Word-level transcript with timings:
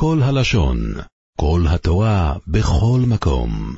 כל 0.00 0.18
הלשון, 0.22 0.78
כל 1.40 1.60
התורה, 1.68 2.34
בכל 2.46 3.00
מקום. 3.08 3.76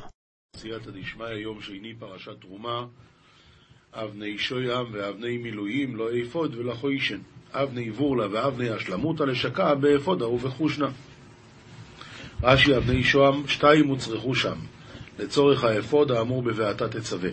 סייעתא 0.55 0.91
דשמיא, 0.91 1.27
יום 1.27 1.61
שני, 1.61 1.93
פרשת 1.99 2.41
תרומה, 2.41 2.85
אבני 3.93 4.37
שוים 4.37 4.85
ואבני 4.91 5.37
מילואים, 5.37 5.95
לא 5.95 6.09
אפוד 6.23 6.55
ולא 6.55 6.73
חוישן. 6.73 7.19
אבני 7.51 7.91
בורלה 7.91 8.27
ואבני 8.31 8.69
השלמותא 8.69 9.23
לשקע 9.23 9.73
באפודה 9.73 10.27
ובחושנה. 10.27 10.89
רש"י 12.43 12.77
אבני 12.77 13.03
שוהם, 13.03 13.47
שתיים 13.47 13.87
הוצרכו 13.87 14.35
שם, 14.35 14.57
לצורך 15.19 15.63
האפוד 15.63 16.11
האמור 16.11 16.41
בבעתה 16.41 16.89
תצווה. 16.89 17.29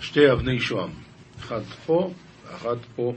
שתי 0.00 0.32
אבני 0.32 0.60
שוהם, 0.60 0.90
אחת 1.40 1.62
פה 1.86 2.12
ואחת 2.46 2.78
פה. 2.96 3.14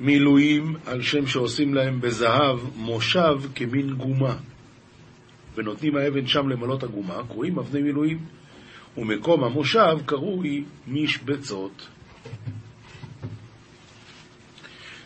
מילואים 0.00 0.76
על 0.86 1.02
שם 1.02 1.26
שעושים 1.26 1.74
להם 1.74 2.00
בזהב 2.00 2.58
מושב 2.76 3.38
כמין 3.54 3.94
גומה. 3.94 4.36
ונותנים 5.54 5.96
האבן 5.96 6.26
שם 6.26 6.48
למלות 6.48 6.82
הגומה, 6.82 7.14
קרואים 7.28 7.58
אבני 7.58 7.82
מילואים. 7.82 8.18
ומקום 8.98 9.44
המושב 9.44 9.98
קרוי 10.06 10.64
משבצות. 10.88 11.88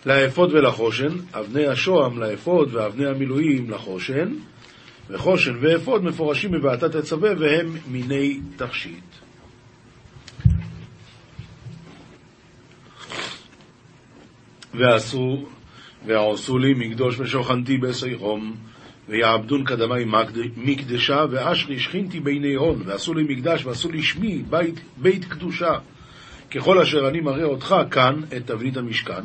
לאפוד 0.07 0.53
ולחושן, 0.53 1.09
אבני 1.33 1.67
השוהם 1.67 2.19
לאפוד 2.19 2.75
ואבני 2.75 3.07
המילואים 3.07 3.71
לחושן, 3.71 4.35
וחושן 5.11 5.57
ואפוד 5.61 6.05
מפורשים 6.05 6.51
בבעתת 6.51 6.95
הצווה 6.95 7.31
והם 7.39 7.77
מיני 7.91 8.41
תכשיט. 8.57 9.05
ועשו, 14.75 15.45
ועשו 16.07 16.59
לי 16.59 16.75
מקדוש 16.75 17.21
ושוכנתי 17.21 17.79
בסייחום, 17.79 18.57
ויעבדון 19.09 19.65
קדמי 19.65 20.05
מקדשה, 20.57 21.25
ואשרי 21.31 21.79
שכינתי 21.79 22.21
ביני 22.21 22.55
הון, 22.55 22.83
ועשו 22.87 23.15
לי 23.15 23.23
מקדש, 23.29 23.65
ועשו 23.65 23.93
לי 23.93 24.03
שמי 24.03 24.43
בית, 24.51 24.81
בית 24.97 25.25
קדושה. 25.25 25.79
ככל 26.51 26.79
אשר 26.79 27.09
אני 27.09 27.21
מראה 27.21 27.45
אותך 27.45 27.75
כאן, 27.91 28.21
את 28.37 28.47
תבנית 28.47 28.77
המשכן. 28.77 29.23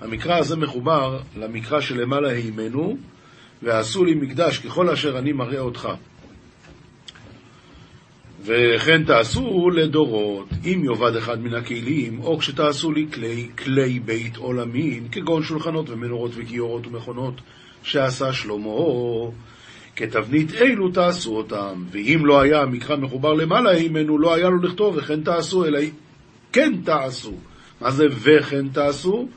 המקרא 0.00 0.38
הזה 0.38 0.56
מחובר 0.56 1.18
למקרא 1.36 1.80
שלמעלה 1.80 2.28
הימנו, 2.28 2.96
ועשו 3.62 4.04
לי 4.04 4.14
מקדש 4.14 4.58
ככל 4.58 4.88
אשר 4.88 5.18
אני 5.18 5.32
מראה 5.32 5.60
אותך. 5.60 5.88
וכן 8.44 9.04
תעשו 9.04 9.70
לדורות, 9.70 10.48
אם 10.64 10.84
יאבד 10.84 11.16
אחד 11.16 11.40
מן 11.40 11.54
הכלים, 11.54 12.20
או 12.20 12.38
כשתעשו 12.38 12.92
לי 12.92 13.06
כלי, 13.12 13.48
כלי 13.58 14.00
בית 14.00 14.36
עולמים, 14.36 15.08
כגון 15.08 15.42
שולחנות 15.42 15.90
ומנורות 15.90 16.30
וכיורות 16.34 16.86
ומכונות, 16.86 17.40
שעשה 17.82 18.32
שלמה, 18.32 19.30
כתבנית 19.96 20.54
אלו 20.54 20.90
תעשו 20.90 21.36
אותם, 21.36 21.84
ואם 21.90 22.26
לא 22.26 22.40
היה 22.40 22.62
המקרא 22.62 22.96
מחובר 22.96 23.34
למעלה 23.34 23.70
הימנו, 23.70 24.18
לא 24.18 24.34
היה 24.34 24.48
לו 24.48 24.62
לכתוב 24.62 24.96
וכן 24.96 25.22
תעשו, 25.22 25.64
אלא 25.64 25.78
כן 26.52 26.72
תעשו. 26.84 27.34
מה 27.80 27.90
זה 27.90 28.04
וכן 28.10 28.68
תעשו? 28.68 29.28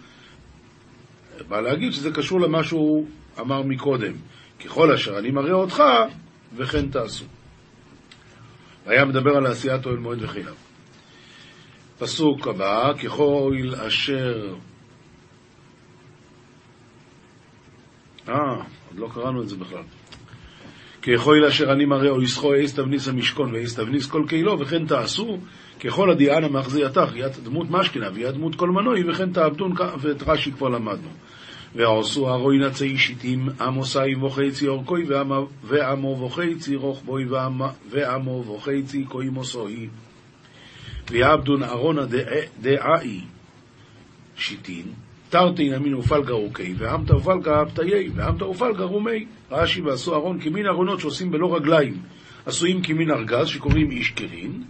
בא 1.47 1.61
להגיד 1.61 1.91
שזה 1.91 2.11
קשור 2.11 2.41
למה 2.41 2.63
שהוא 2.63 3.05
אמר 3.39 3.61
מקודם. 3.61 4.13
ככל 4.65 4.91
אשר 4.91 5.19
אני 5.19 5.31
מראה 5.31 5.53
אותך, 5.53 5.83
וכן 6.55 6.89
תעשו. 6.89 7.25
והיה 8.85 9.05
מדבר 9.05 9.37
על 9.37 9.45
עשיית 9.45 9.85
אוהל 9.85 9.97
מועד 9.97 10.21
וחילם. 10.21 10.53
פסוק 11.99 12.47
הבא, 12.47 12.93
ככל 13.03 13.73
אשר... 13.87 14.55
אה, 18.29 18.55
עוד 18.55 18.99
לא 18.99 19.09
קראנו 19.13 19.41
את 19.41 19.49
זה 19.49 19.55
בכלל. 19.55 19.83
ככל 21.01 21.45
אשר 21.47 21.71
אני 21.71 21.85
מראה 21.85 22.09
או 22.09 22.21
יסחו 22.21 22.53
אייס 22.53 22.75
תבניס 22.75 23.07
המשכון 23.07 23.53
ואייס 23.53 23.75
תבניס 23.75 24.07
כל 24.07 24.23
קהילו 24.27 24.59
וכן 24.59 24.85
תעשו 24.85 25.37
ככל 25.79 26.11
הדיען 26.11 26.43
המחזייתך 26.43 27.15
יד 27.15 27.31
דמות 27.43 27.67
משכנה 27.69 28.07
ויד 28.13 28.33
דמות 28.33 28.55
כל 28.55 28.69
מנוי 28.69 29.09
וכן 29.09 29.33
תעבדון 29.33 29.73
ואת 29.99 30.23
רש"י 30.27 30.51
כבר 30.51 30.69
למדנו. 30.69 31.09
ועשו 31.75 32.29
הרוי 32.29 32.57
נצי 32.57 32.97
שיטים 32.97 33.49
עמוסי 33.61 34.15
וחצי 34.21 34.67
אורכוי 34.67 35.05
ועמו 35.63 36.25
וחצי 36.25 36.75
רוחבוי 36.75 37.25
ועמו 37.89 38.43
וחצי 38.47 39.05
כוי 39.09 39.29
מוסוי. 39.29 39.89
ויעבדון 41.11 41.63
ארונה 41.63 42.01
דעאי 42.61 43.21
שיטין 44.35 44.85
תרתי 45.29 45.69
נמין 45.69 45.93
ופלגה 45.93 46.33
רוקי 46.33 46.73
ועמתה 46.77 47.15
ופלגה 47.15 47.65
פתיי 47.65 48.09
ועמתה 48.15 48.45
ופלגה 48.45 48.83
רומי. 48.83 49.25
רש"י 49.51 49.81
ועשו 49.81 50.15
ארון 50.15 50.39
כמין 50.39 50.65
ארונות 50.65 50.99
שעושים 50.99 51.31
בלא 51.31 51.55
רגליים 51.55 52.01
עשויים 52.45 52.81
כמין 52.81 53.11
ארגז 53.11 53.47
שקוראים 53.47 53.91
איש 53.91 54.09
קרין 54.09 54.63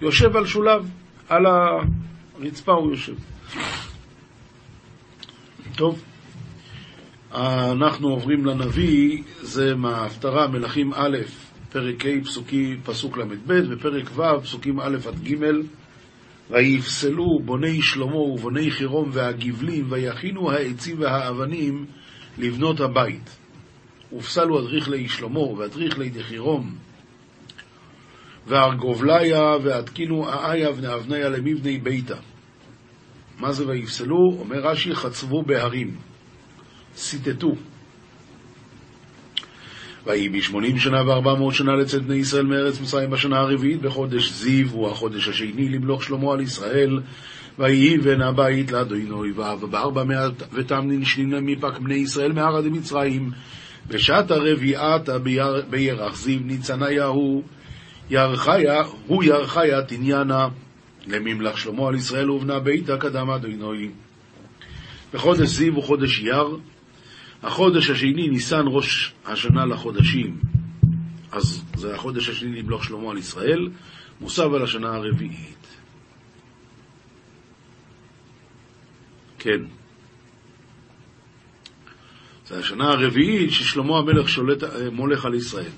יושב 0.00 0.36
על 0.36 0.46
שולב 0.46 0.90
על 1.28 1.46
הרצפה 1.46 2.72
הוא 2.72 2.90
יושב. 2.90 3.14
טוב 5.76 6.02
אנחנו 7.34 8.08
עוברים 8.08 8.44
לנביא, 8.44 9.22
זה 9.42 9.74
מההפטרה, 9.74 10.48
מלכים 10.48 10.92
א', 10.94 11.16
פרק 11.72 12.06
ה', 12.06 12.24
פסוקי, 12.24 12.76
פסוק 12.84 13.18
ל"ב, 13.18 13.60
ופרק 13.70 14.10
ו', 14.16 14.42
פסוקים 14.42 14.80
א' 14.80 14.96
עד 15.08 15.22
ג', 15.24 15.34
ויפסלו 16.50 17.40
בוני 17.44 17.82
שלמה 17.82 18.16
ובוני 18.16 18.70
חירום 18.70 19.10
והגבלים, 19.12 19.86
ויכינו 19.90 20.50
העצים 20.50 21.00
והאבנים 21.00 21.86
לבנות 22.38 22.80
הבית. 22.80 23.36
ופסלו 24.12 24.60
אדריך 24.60 24.88
לי 24.88 25.08
שלמה 25.08 25.40
ואדריך 25.40 25.98
לי 25.98 26.10
דחירום, 26.10 26.74
והרגובליה 28.46 29.56
והתקינו 29.62 30.28
האיה 30.28 30.72
בני 30.72 30.94
אבניה 30.94 31.28
למבני 31.28 31.78
ביתה. 31.78 32.16
מה 33.38 33.52
זה 33.52 33.66
ויפסלו? 33.66 34.36
אומר 34.38 34.58
רש"י, 34.58 34.94
חצבו 34.94 35.42
בהרים. 35.42 35.96
ציטטו. 36.98 37.54
ויהי 40.06 40.28
בשמונים 40.28 40.78
שנה 40.78 41.08
וארבע 41.08 41.34
מאות 41.34 41.54
שנה 41.54 41.76
לצאת 41.76 42.02
בני 42.02 42.16
ישראל 42.16 42.46
מארץ 42.46 42.80
מצרים 42.80 43.10
בשנה 43.10 43.38
הרביעית 43.38 43.80
בחודש 43.80 44.32
זיו, 44.32 44.70
הוא 44.70 44.88
החודש 44.88 45.28
השני 45.28 45.68
למלוך 45.68 46.02
שלמה 46.02 46.32
על 46.32 46.40
ישראל. 46.40 47.00
ויהי 47.58 47.98
בן 47.98 48.20
הבית 48.22 48.72
לאדוני 48.72 49.10
אויביו, 49.10 49.58
ובארבע 49.62 50.04
מאה 50.04 50.28
ותמנין 50.52 51.04
שנין 51.04 51.34
מפק 51.44 51.78
בני 51.78 51.94
ישראל 51.94 52.32
מערד 52.32 52.68
מצרים. 52.68 53.30
בשעת 53.88 54.30
הרביעת 54.30 55.08
בירח 55.70 56.16
זיו 56.16 56.40
ניצניה 56.44 57.04
הוא 57.04 57.42
ירחיה, 58.10 58.82
הוא 59.06 59.24
ירחיה 59.24 59.82
תניאנה 59.82 60.48
לממלך 61.06 61.58
שלמה 61.58 61.88
על 61.88 61.94
ישראל 61.94 62.30
ובנה 62.30 62.58
ביתה 62.58 62.96
קדם 62.96 63.30
אדוני. 63.30 63.88
בחודש 65.14 65.48
זיו 65.48 65.74
הוא 65.74 65.84
חודש 65.84 66.20
יר, 66.20 66.58
החודש 67.42 67.90
השני, 67.90 68.28
ניסן 68.28 68.64
ראש 68.66 69.12
השנה 69.26 69.66
לחודשים, 69.66 70.36
אז 71.32 71.64
זה 71.74 71.94
החודש 71.94 72.28
השני 72.28 72.62
למלוך 72.62 72.84
שלמה 72.84 73.10
על 73.10 73.18
ישראל, 73.18 73.68
מוסב 74.20 74.54
על 74.54 74.62
השנה 74.62 74.94
הרביעית. 74.94 75.66
כן. 79.38 79.60
זה 82.46 82.58
השנה 82.58 82.88
הרביעית 82.88 83.50
ששלמה 83.50 83.98
המלך 83.98 84.28
שולט, 84.28 84.62
מולך 84.92 85.24
על 85.24 85.34
ישראל. 85.34 85.70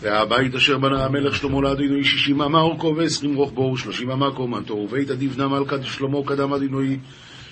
והבית 0.00 0.54
אשר 0.54 0.78
בנה 0.78 1.04
המלך 1.04 1.36
שלמה 1.36 1.60
לאדינוי 1.60 2.04
שישים 2.04 2.42
אמה 2.42 2.60
אורכו 2.60 2.96
ועשרים 2.96 3.34
רוחבו 3.34 3.62
ושלושים 3.62 4.10
אמה 4.10 4.30
קומתו 4.30 4.74
ובית 4.74 5.10
עדיבנה 5.10 5.48
מלכת 5.48 5.84
שלמה 5.84 6.18
קדם 6.26 6.52
אדינוי 6.52 6.98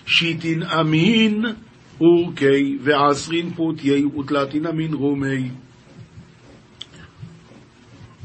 שיטין 0.06 0.62
אמין 0.62 1.44
אורכי 2.00 2.78
ועשרין 2.80 3.50
פוטי 3.50 4.04
ותלתין 4.04 4.66
אמין 4.66 4.94
רומי. 4.94 5.50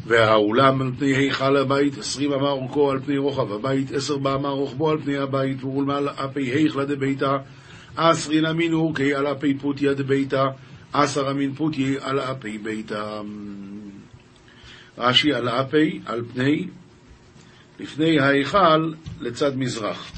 והאולם 0.06 0.82
על 0.82 0.92
פני 1.00 1.16
היכל 1.16 1.58
הבית, 1.58 1.98
עשרים 1.98 2.34
אמה 2.34 2.50
אורכו 2.50 2.92
על 2.92 3.00
פני 3.00 3.18
רוחב 3.18 3.52
הבית, 3.52 3.92
עשר 3.92 4.18
באמה 4.18 4.50
רוחבו 4.50 4.90
על 4.90 5.02
פני 5.02 5.18
הבית, 5.18 5.64
ולמעלה 5.64 6.12
אפי 6.26 6.42
היכלה 6.42 6.86
דביתה, 6.86 7.38
עשרין 7.96 8.46
אמין 8.46 8.74
אורכי 8.74 9.14
על 9.14 9.28
אפי 9.28 9.54
פוטיה 9.54 9.94
דביתה, 9.94 10.44
עשר 10.94 11.32
אמין 11.32 11.54
פוטי 11.54 11.96
על 12.02 12.20
אפי 12.20 12.58
ביתה. 12.58 13.22
רש"י 14.98 15.34
על 15.34 15.50
אפי, 15.50 16.00
על 16.06 16.24
פני, 16.34 16.68
לפני 17.80 18.20
ההיכל 18.20 18.94
לצד 19.22 19.58
מזרח. 19.58 20.12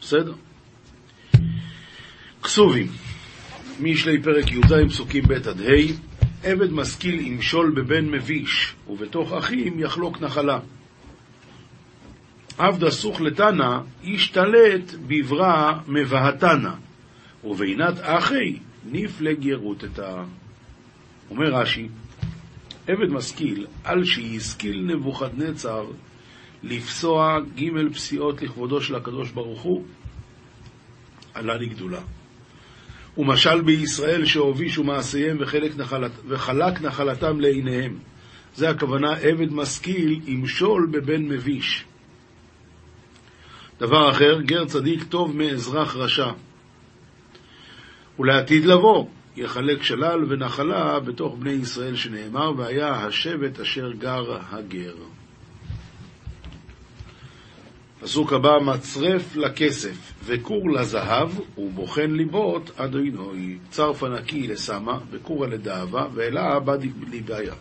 בסדר? 0.00 0.34
כסובים, 2.48 2.86
משלי 3.80 4.22
פרק 4.22 4.52
י"ז 4.52 4.72
פסוקים 4.88 5.24
ב' 5.28 5.32
עד 5.32 5.60
ה' 5.60 5.92
עבד 6.42 6.72
משכיל 6.72 7.20
ימשול 7.20 7.70
בבן 7.70 8.10
מביש, 8.10 8.74
ובתוך 8.88 9.32
אחים 9.32 9.80
יחלוק 9.80 10.20
נחלה. 10.20 10.58
עבדה 12.58 12.90
סוך 12.90 13.20
לתנא, 13.20 13.78
ישתלט 14.02 14.94
בברא 15.06 15.72
מבהתנא, 15.88 16.70
ובינת 17.44 17.94
אחי 18.00 18.58
נפלג 18.92 19.44
ירוטתה. 19.44 20.24
אומר 21.30 21.54
רש"י, 21.54 21.88
עבד 22.86 23.10
משכיל, 23.10 23.66
על 23.84 24.04
שהשכיל 24.04 24.82
נבוכדנצר 24.86 25.84
לפסוע 26.62 27.38
ג' 27.56 27.92
פסיעות 27.94 28.42
לכבודו 28.42 28.80
של 28.80 28.94
הקדוש 28.94 29.30
ברוך 29.30 29.62
הוא, 29.62 29.84
עלה 31.34 31.56
לגדולה. 31.56 32.00
ומשל 33.18 33.60
בישראל 33.60 34.24
שהובישו 34.24 34.84
מעשיהם 34.84 35.36
וחלק 35.40 35.76
נחלת, 35.76 36.10
וחלק 36.28 36.82
נחלתם 36.82 37.40
לעיניהם. 37.40 37.98
זה 38.54 38.70
הכוונה 38.70 39.14
עבד 39.14 39.52
משכיל 39.52 40.20
ימשול 40.26 40.88
בבן 40.90 41.22
מביש. 41.28 41.84
דבר 43.80 44.10
אחר, 44.10 44.40
גר 44.40 44.64
צדיק 44.64 45.04
טוב 45.04 45.36
מאזרח 45.36 45.96
רשע. 45.96 46.30
ולעתיד 48.18 48.64
לבוא, 48.64 49.06
יחלק 49.36 49.82
שלל 49.82 50.24
ונחלה 50.28 51.00
בתוך 51.00 51.36
בני 51.38 51.52
ישראל 51.52 51.96
שנאמר, 51.96 52.52
והיה 52.56 52.90
השבט 52.90 53.60
אשר 53.60 53.92
גר 53.92 54.38
הגר. 54.50 54.94
פסוק 58.00 58.32
הבא, 58.32 58.58
מצרף 58.64 59.36
לכסף 59.36 60.12
וכור 60.24 60.70
לזהב 60.70 61.28
ובוחן 61.58 62.10
ליבות 62.10 62.70
עד 62.76 62.96
עינוי. 62.96 63.58
צרפה 63.70 64.08
נקי 64.08 64.46
לסמה 64.46 64.98
וכורה 65.10 65.46
לדאבה 65.48 66.06
ואלה 66.14 66.52
הבא 66.52 66.74
לבעיה. 67.12 67.54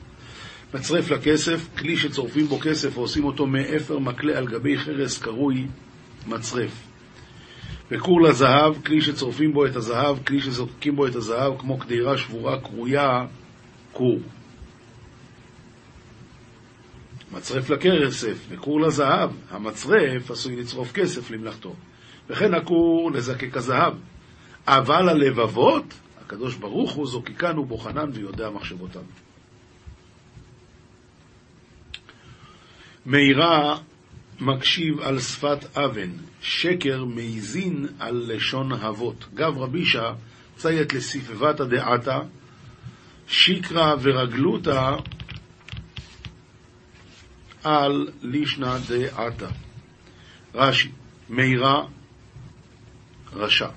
מצרף 0.73 1.11
לכסף, 1.11 1.67
כלי 1.77 1.97
שצורפים 1.97 2.45
בו 2.45 2.59
כסף 2.59 2.97
ועושים 2.97 3.23
אותו 3.23 3.45
מאפר 3.45 3.99
מקלה 3.99 4.37
על 4.37 4.47
גבי 4.47 4.77
חרס 4.77 5.17
קרוי 5.17 5.67
מצרף. 6.27 6.87
וכור 7.91 8.21
לזהב, 8.21 8.73
כלי 8.85 9.01
שצורפים 9.01 9.53
בו 9.53 9.65
את 9.65 9.75
הזהב, 9.75 10.17
כלי 10.25 10.39
שזורקים 10.41 10.95
בו 10.95 11.07
את 11.07 11.15
הזהב, 11.15 11.53
כמו 11.59 11.77
קדירה 11.77 12.17
שבורה 12.17 12.59
קרויה, 12.59 13.25
כור. 13.91 14.19
מצרף 17.31 17.69
לכסף 17.69 18.45
וכור 18.49 18.81
לזהב, 18.81 19.29
המצרף 19.49 20.31
עשוי 20.31 20.55
לצרוף 20.55 20.91
כסף 20.91 21.31
למלאכתו. 21.31 21.75
וכן 22.29 22.53
הכור 22.53 23.11
לזקק 23.11 23.57
הזהב. 23.57 23.93
אבל 24.67 25.09
הלבבות, 25.09 25.93
הקדוש 26.21 26.55
ברוך 26.55 26.91
הוא 26.91 27.07
זוקקן 27.07 27.57
ובוחנן 27.57 28.09
ויודע 28.13 28.49
מחשבותם. 28.49 28.99
מאירה 33.05 33.77
מקשיב 34.39 34.99
על 34.99 35.19
שפת 35.19 35.77
אבן, 35.77 36.09
שקר 36.41 37.05
מעיזין 37.05 37.87
על 37.99 38.23
לשון 38.27 38.71
אבות. 38.73 39.25
גב 39.33 39.57
רבישה 39.57 40.13
ציית 40.57 40.93
לספבתא 40.93 41.63
דעתה, 41.63 42.19
שיקרא 43.27 43.95
ורגלותא 44.01 44.95
על 47.67 48.07
לישנא 48.21 48.77
דעתה. 48.89 49.47
רש"י, 50.55 50.89
מאירה 51.29 51.85
רשע. 53.33 53.67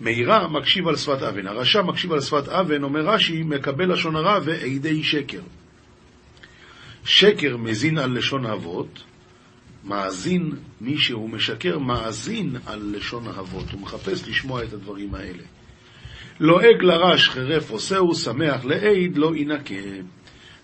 מאירה 0.00 0.48
מקשיב 0.48 0.88
על 0.88 0.96
שפת 0.96 1.22
אבן. 1.22 1.46
הרשע 1.46 1.82
מקשיב 1.82 2.12
על 2.12 2.20
שפת 2.20 2.48
אבן, 2.48 2.82
אומר 2.82 3.00
רש"י, 3.00 3.42
מקבל 3.42 3.92
לשון 3.92 4.16
הרע 4.16 4.38
ועדי 4.44 5.04
שקר. 5.04 5.40
שקר 7.04 7.56
מזין 7.56 7.98
על 7.98 8.18
לשון 8.18 8.46
אבות, 8.46 9.02
מאזין, 9.84 10.52
מי 10.80 10.98
שהוא 10.98 11.30
משקר, 11.30 11.78
מאזין 11.78 12.56
על 12.66 12.92
לשון 12.96 13.28
אבות, 13.28 13.70
הוא 13.70 13.80
מחפש 13.80 14.28
לשמוע 14.28 14.64
את 14.64 14.72
הדברים 14.72 15.14
האלה. 15.14 15.42
לועג 16.40 16.82
לרש 16.82 17.28
חרף 17.28 17.70
עושהו, 17.70 18.14
שמח 18.14 18.64
לעיד, 18.64 19.18
לא 19.18 19.36
ינקה. 19.36 19.74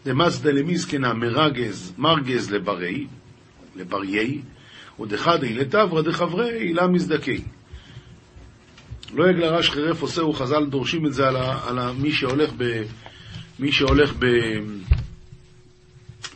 דמזדה 0.05 0.51
למזקנה 0.51 1.15
מרגז, 1.15 1.93
מרגז 1.99 2.51
לברי, 2.51 3.07
לבריי, 3.77 4.41
ודחדי 5.01 5.55
לטברה 5.55 6.03
דחברי, 6.03 6.73
לה 6.73 6.87
מזדקי. 6.87 7.43
לועג 9.15 9.37
לרש 9.37 9.71
חרף 9.71 10.03
עושהו, 10.03 10.33
חז"ל 10.33 10.67
דורשים 10.67 11.07
את 11.07 11.13
זה 11.15 11.29
על, 11.29 11.37
ה, 11.37 11.69
על 11.69 11.79
ה, 11.79 11.93
מי 11.93 12.13
שהולך, 12.13 12.53
ב, 12.57 12.83
מי 13.59 13.73
שהולך 13.73 14.13
ב, 14.19 14.27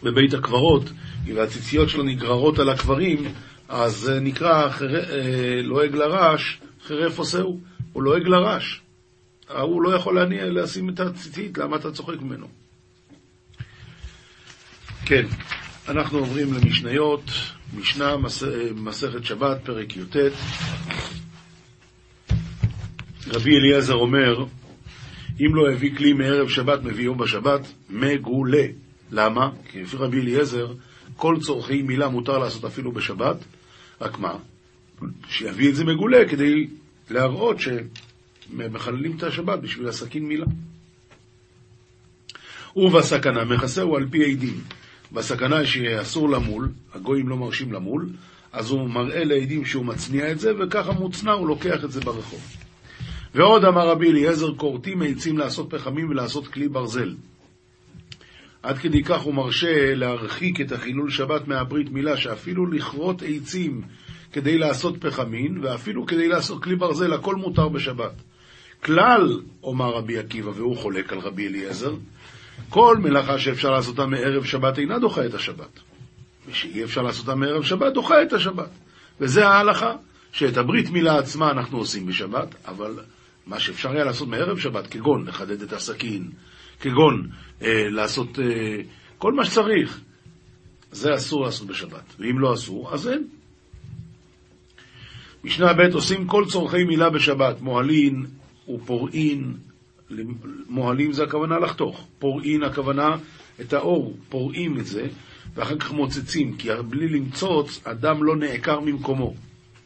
בבית 0.03 0.35
הקברות, 0.35 0.91
והציציות 1.35 1.89
שלו 1.89 2.03
נגררות 2.03 2.59
על 2.59 2.69
הקברים, 2.69 3.25
אז 3.69 4.13
נקרא 4.21 4.71
חר... 4.71 4.97
אה, 4.97 5.63
לועג 5.63 5.95
לרש, 5.95 6.61
חרף 6.87 7.19
עושהו, 7.19 7.61
הוא 7.93 8.03
לועג 8.03 8.29
לרש. 8.29 8.83
הוא 9.51 9.83
לא 9.83 9.95
יכול 9.95 10.15
להניע, 10.15 10.45
לשים 10.45 10.89
את 10.89 11.01
הציצית, 11.01 11.59
למה 11.59 11.77
אתה 11.77 11.91
צוחק 11.91 12.21
ממנו? 12.21 12.47
כן, 15.09 15.27
אנחנו 15.89 16.19
עוברים 16.19 16.53
למשניות, 16.53 17.31
משנה, 17.77 18.17
מס... 18.17 18.43
מסכת 18.75 19.25
שבת, 19.25 19.59
פרק 19.65 19.97
י"ט. 19.97 20.17
רבי 23.27 23.57
אליעזר 23.57 23.95
אומר, 23.95 24.45
אם 25.41 25.55
לא 25.55 25.71
הביא 25.73 25.97
כלי 25.97 26.13
מערב 26.13 26.49
שבת, 26.49 26.83
מביאו 26.83 27.15
בשבת, 27.15 27.61
מגולה. 27.91 28.67
למה? 29.11 29.51
כי 29.71 29.83
לפי 29.83 29.97
רבי 29.97 30.21
אליעזר, 30.21 30.73
כל 31.17 31.37
צורכי 31.41 31.83
מילה 31.83 32.09
מותר 32.09 32.39
לעשות 32.39 32.65
אפילו 32.65 32.93
בשבת, 32.93 33.37
רק 34.01 34.19
מה? 34.19 34.35
שיביא 35.29 35.71
את 35.71 35.77
זה 35.77 35.85
מגולה 35.85 36.29
כדי 36.29 36.67
להראות 37.11 37.57
שמחללים 37.61 39.17
את 39.17 39.23
השבת 39.23 39.59
בשביל 39.59 39.89
הסכין 39.89 40.27
מילה. 40.27 40.47
ובסכנה 42.77 43.45
מכסהו 43.45 43.97
על 43.97 44.07
פי 44.11 44.33
עדים. 44.33 44.61
בסכנה 45.13 45.67
שאסור 45.67 46.31
למול, 46.31 46.69
הגויים 46.95 47.29
לא 47.29 47.37
מרשים 47.37 47.73
למול, 47.73 48.09
אז 48.53 48.71
הוא 48.71 48.91
מראה 48.91 49.25
לעדים 49.25 49.65
שהוא 49.65 49.85
מצניע 49.85 50.33
את 50.33 50.41
זה, 50.41 50.53
וככה 50.59 50.93
מוצנע 50.93 51.33
הוא 51.33 51.49
לוקח 51.49 51.85
את 51.85 51.93
זה 51.93 52.01
ברחוב. 52.01 52.41
ועוד 53.35 53.65
אמר 53.65 53.89
רבי 53.89 54.11
אליעזר, 54.11 54.55
כורתים 54.55 55.03
עצים 55.03 55.39
לעשות 55.39 55.71
פחמים 55.71 56.11
ולעשות 56.11 56.49
כלי 56.49 56.69
ברזל. 56.69 57.15
עד 58.63 58.79
כדי 58.79 59.03
כך 59.05 59.21
הוא 59.21 59.35
מרשה 59.35 59.95
להרחיק 59.95 60.61
את 60.61 60.73
החילול 60.73 61.11
שבת 61.11 61.49
מהברית 61.49 61.91
מילה, 61.91 62.17
שאפילו 62.17 62.67
לכרות 62.67 63.23
עצים 63.27 63.83
כדי 64.33 64.59
לעשות 64.59 65.05
פחמין, 65.05 65.59
ואפילו 65.63 66.07
כדי 66.07 66.29
לעשות 66.29 66.63
כלי 66.63 66.77
ברזל, 66.77 67.13
הכל 67.13 67.37
מותר 67.37 67.69
בשבת. 67.69 68.13
כלל, 68.85 69.41
אומר 69.63 69.91
רבי 69.91 70.19
עקיבא, 70.19 70.51
והוא 70.51 70.77
חולק 70.77 71.13
על 71.13 71.19
רבי 71.19 71.47
אליעזר, 71.47 71.95
כל 72.69 72.97
מלאכה 73.01 73.39
שאפשר 73.39 73.71
לעשותה 73.71 74.07
מערב 74.07 74.45
שבת 74.45 74.79
אינה 74.79 74.99
דוחה 74.99 75.27
את 75.27 75.35
השבת. 75.35 75.81
ושאי 76.49 76.85
אפשר 76.85 77.03
לעשותה 77.03 77.35
מערב 77.35 77.63
שבת, 77.63 77.95
דוחה 77.95 78.23
את 78.23 78.33
השבת. 78.33 78.71
וזה 79.21 79.49
ההלכה, 79.49 79.93
שאת 80.33 80.57
הברית 80.57 80.91
מילה 80.91 81.19
עצמה 81.19 81.51
אנחנו 81.51 81.79
עושים 81.79 82.07
בשבת, 82.07 82.55
אבל 82.69 82.95
מה 83.47 83.61
שאפשר 83.61 83.91
היה 83.91 84.05
לעשות 84.05 84.29
מערב 84.29 84.59
שבת, 84.59 84.87
כגון 84.87 85.27
לחדד 85.27 85.63
את 85.63 85.73
הסכין, 85.73 86.31
כגון 86.81 87.29
אה, 87.63 87.91
לעשות 87.91 88.39
אה, 88.39 88.45
כל 89.19 89.33
מה 89.33 89.45
שצריך, 89.45 90.01
זה 90.93 91.15
אסור 91.15 91.45
לעשות 91.45 91.67
בשבת. 91.67 92.15
ואם 92.19 92.39
לא 92.39 92.55
אסור, 92.55 92.95
אז 92.95 93.09
אין. 93.09 93.29
משנה 95.45 95.73
ב' 95.73 95.95
עושים 95.95 96.27
כל 96.27 96.45
צורכי 96.49 96.85
מילה 96.85 97.11
בשבת, 97.11 97.61
מוהלין 97.61 98.27
ופורעין, 98.69 99.57
מוהלים 100.69 101.13
זה 101.13 101.23
הכוונה 101.23 101.59
לחתוך, 101.59 102.07
פורעין 102.19 102.63
הכוונה 102.63 103.17
את 103.61 103.73
האור, 103.73 104.17
פורעים 104.29 104.79
את 104.79 104.87
זה, 104.87 105.07
ואחר 105.55 105.79
כך 105.79 105.93
מוצצים, 105.93 106.57
כי 106.57 106.69
בלי 106.89 107.09
למצוץ 107.09 107.81
אדם 107.85 108.25
לא 108.25 108.37
נעקר 108.37 108.81
ממקומו, 108.81 109.35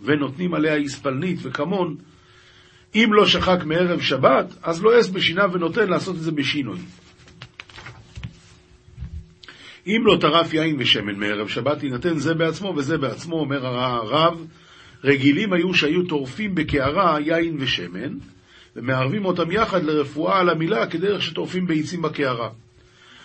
ונותנים 0.02 0.54
עליה 0.54 0.76
הספלנית 0.76 1.38
וכמון, 1.42 1.96
אם 2.94 3.10
לא 3.12 3.26
שחק 3.26 3.64
מערב 3.64 4.00
שבת, 4.00 4.54
אז 4.62 4.82
לא 4.82 5.00
אס 5.00 5.08
בשיניו 5.08 5.50
ונותן 5.52 5.88
לעשות 5.88 6.16
את 6.16 6.20
זה 6.20 6.32
בשינוי. 6.32 6.78
אם 9.86 10.02
לא 10.04 10.16
טרף 10.20 10.52
יין 10.54 10.76
ושמן 10.78 11.14
מערב 11.14 11.48
שבת, 11.48 11.82
יינתן 11.82 12.18
זה 12.18 12.34
בעצמו 12.34 12.74
וזה 12.76 12.98
בעצמו, 12.98 13.40
אומר 13.40 13.66
הרב, 13.66 14.46
רגילים 15.04 15.52
היו 15.52 15.74
שהיו 15.74 16.02
טורפים 16.06 16.54
בקערה 16.54 17.20
יין 17.20 17.56
ושמן, 17.60 18.18
ומערבים 18.76 19.24
אותם 19.24 19.50
יחד 19.50 19.84
לרפואה 19.84 20.38
על 20.38 20.50
המילה 20.50 20.86
כדרך 20.86 21.22
שטורפים 21.22 21.66
ביצים 21.66 22.02
בקערה. 22.02 22.50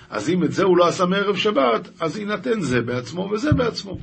אז 0.10 0.30
אם 0.30 0.44
את 0.44 0.52
זה 0.52 0.64
הוא 0.64 0.78
לא 0.78 0.88
עשה 0.88 1.06
מערב 1.06 1.36
שבת, 1.36 1.90
אז 2.00 2.18
יינתן 2.18 2.62
זה 2.62 2.82
בעצמו 2.82 3.30
וזה 3.34 3.54
בעצמו. 3.54 3.98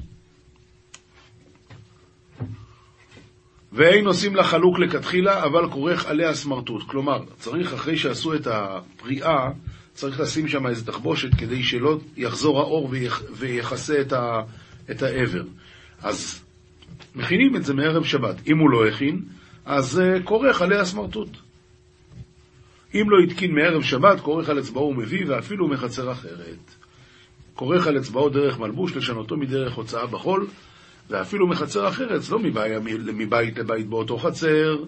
ואין 3.72 4.06
עושים 4.06 4.36
לה 4.36 4.44
חלוק 4.44 4.78
לכתחילה, 4.78 5.44
אבל 5.44 5.70
כורך 5.70 6.06
עליה 6.06 6.34
סמרטוט. 6.34 6.82
כלומר, 6.86 7.24
צריך 7.38 7.72
אחרי 7.72 7.96
שעשו 7.96 8.34
את 8.34 8.46
הפריאה, 8.46 9.50
צריך 9.94 10.20
לשים 10.20 10.48
שם 10.48 10.66
איזו 10.66 10.92
תחבושת 10.92 11.34
כדי 11.38 11.62
שלא 11.62 11.98
יחזור 12.16 12.60
האור 12.60 12.90
ויכסה 13.32 14.00
את, 14.00 14.12
ה, 14.12 14.40
את 14.90 15.02
העבר. 15.02 15.44
אז 16.02 16.44
מכינים 17.14 17.56
את 17.56 17.64
זה 17.64 17.74
מערב 17.74 18.04
שבת. 18.04 18.36
אם 18.46 18.58
הוא 18.58 18.70
לא 18.70 18.86
הכין, 18.86 19.22
אז 19.64 20.00
uh, 20.00 20.23
כורך 20.23 20.62
עליה 20.62 20.85
סמרטוט. 20.85 21.28
אם 22.94 23.11
לא 23.11 23.18
התקין 23.18 23.54
מערב 23.54 23.83
שבת, 23.83 24.21
כורך 24.21 24.49
על 24.49 24.59
אצבעו 24.59 24.88
ומביא, 24.88 25.25
ואפילו 25.28 25.68
מחצר 25.68 26.12
אחרת. 26.12 26.75
כורך 27.54 27.87
על 27.87 27.99
אצבעו 27.99 28.28
דרך 28.28 28.59
מלבוש, 28.59 28.97
לשנותו 28.97 29.37
מדרך 29.37 29.75
הוצאה 29.75 30.06
בחול, 30.06 30.47
ואפילו 31.11 31.47
מחצר 31.47 31.88
אחרת, 31.88 32.28
לא 32.30 32.38
מבית, 32.38 32.73
מבית 33.14 33.59
לבית 33.59 33.87
באותו 33.87 34.18
חצר, 34.18 34.85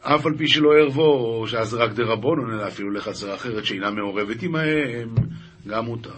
אף 0.00 0.26
על 0.26 0.36
פי 0.38 0.48
שלא 0.48 0.70
ערבו, 0.74 1.44
שאז 1.48 1.74
רק 1.74 1.92
דרבונון, 1.92 2.52
אלא 2.54 2.68
אפילו 2.68 2.90
לחצר 2.90 3.34
אחרת 3.34 3.64
שאינה 3.64 3.90
מעורבת 3.90 4.42
עמהם, 4.42 5.14
גם 5.68 5.84
מותר. 5.84 6.10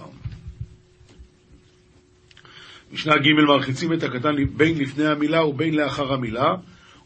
משנה 2.92 3.16
ג' 3.16 3.32
מרחיצים 3.48 3.92
את 3.92 4.02
הקטן 4.02 4.44
בין 4.56 4.78
לפני 4.78 5.06
המילה 5.06 5.44
ובין 5.44 5.74
לאחר 5.74 6.12
המילה, 6.12 6.54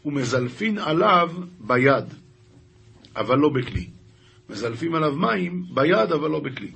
ומזלפין 0.05 0.77
עליו 0.77 1.29
ביד, 1.59 2.05
אבל 3.15 3.37
לא 3.37 3.49
בכלי. 3.49 3.87
מזלפים 4.49 4.95
עליו 4.95 5.15
מים 5.15 5.63
ביד, 5.73 6.11
אבל 6.11 6.29
לא 6.29 6.39
בכלי. 6.39 6.71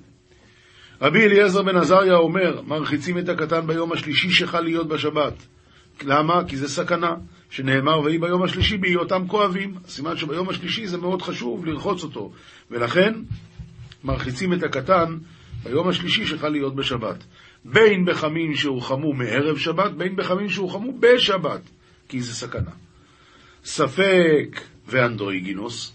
רבי 1.02 1.24
אליעזר 1.24 1.62
בן 1.62 1.78
עזריה 1.78 2.16
אומר, 2.16 2.62
מרחיצים 2.62 3.18
את 3.18 3.30
הקטן 3.30 3.68
ביום 3.68 3.92
השלישי 3.92 4.32
שחל 4.32 4.62
להיות 4.62 4.88
בשבת. 4.88 5.34
למה? 6.04 6.44
כי 6.48 6.58
זה 6.58 6.70
סכנה, 6.70 7.16
שנאמר, 7.50 8.00
ויהי 8.00 8.18
ביום 8.18 8.44
השלישי 8.44 8.78
בהיותם 8.78 9.28
כואבים. 9.28 9.76
סימן 9.88 10.18
שביום 10.18 10.50
השלישי 10.50 10.88
זה 10.88 10.98
מאוד 10.98 11.22
חשוב 11.22 11.66
לרחוץ 11.66 12.04
אותו, 12.04 12.32
ולכן 12.72 13.14
מרחיצים 14.04 14.54
את 14.54 14.64
הקטן 14.64 15.18
ביום 15.64 15.88
השלישי 15.88 16.26
שחל 16.26 16.50
להיות 16.50 16.76
בשבת. 16.76 17.24
בין 17.66 18.06
בחמין 18.06 18.56
שהורחמו 18.56 19.14
מערב 19.14 19.58
שבת, 19.58 19.92
בין 19.92 20.16
בחמין 20.16 20.50
שהורחמו 20.50 20.94
בשבת, 21.00 21.62
כי 22.10 22.22
זה 22.22 22.34
סכנה. 22.34 22.72
ספק 23.64 24.62
ואנדרואיגינוס, 24.88 25.94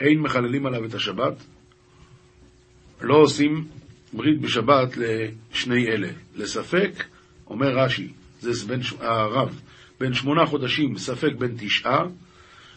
אין 0.00 0.20
מחללים 0.20 0.66
עליו 0.66 0.84
את 0.84 0.94
השבת, 0.94 1.34
לא 3.00 3.14
עושים 3.14 3.64
ברית 4.12 4.40
בשבת 4.40 4.88
לשני 4.96 5.86
אלה. 5.86 6.08
לספק, 6.36 7.04
אומר 7.46 7.78
רש"י, 7.78 8.08
זה 8.40 8.66
בין, 8.66 8.80
הרב, 9.00 9.60
בין 10.00 10.14
שמונה 10.14 10.46
חודשים, 10.46 10.98
ספק 10.98 11.32
בין 11.38 11.54
תשעה, 11.58 12.04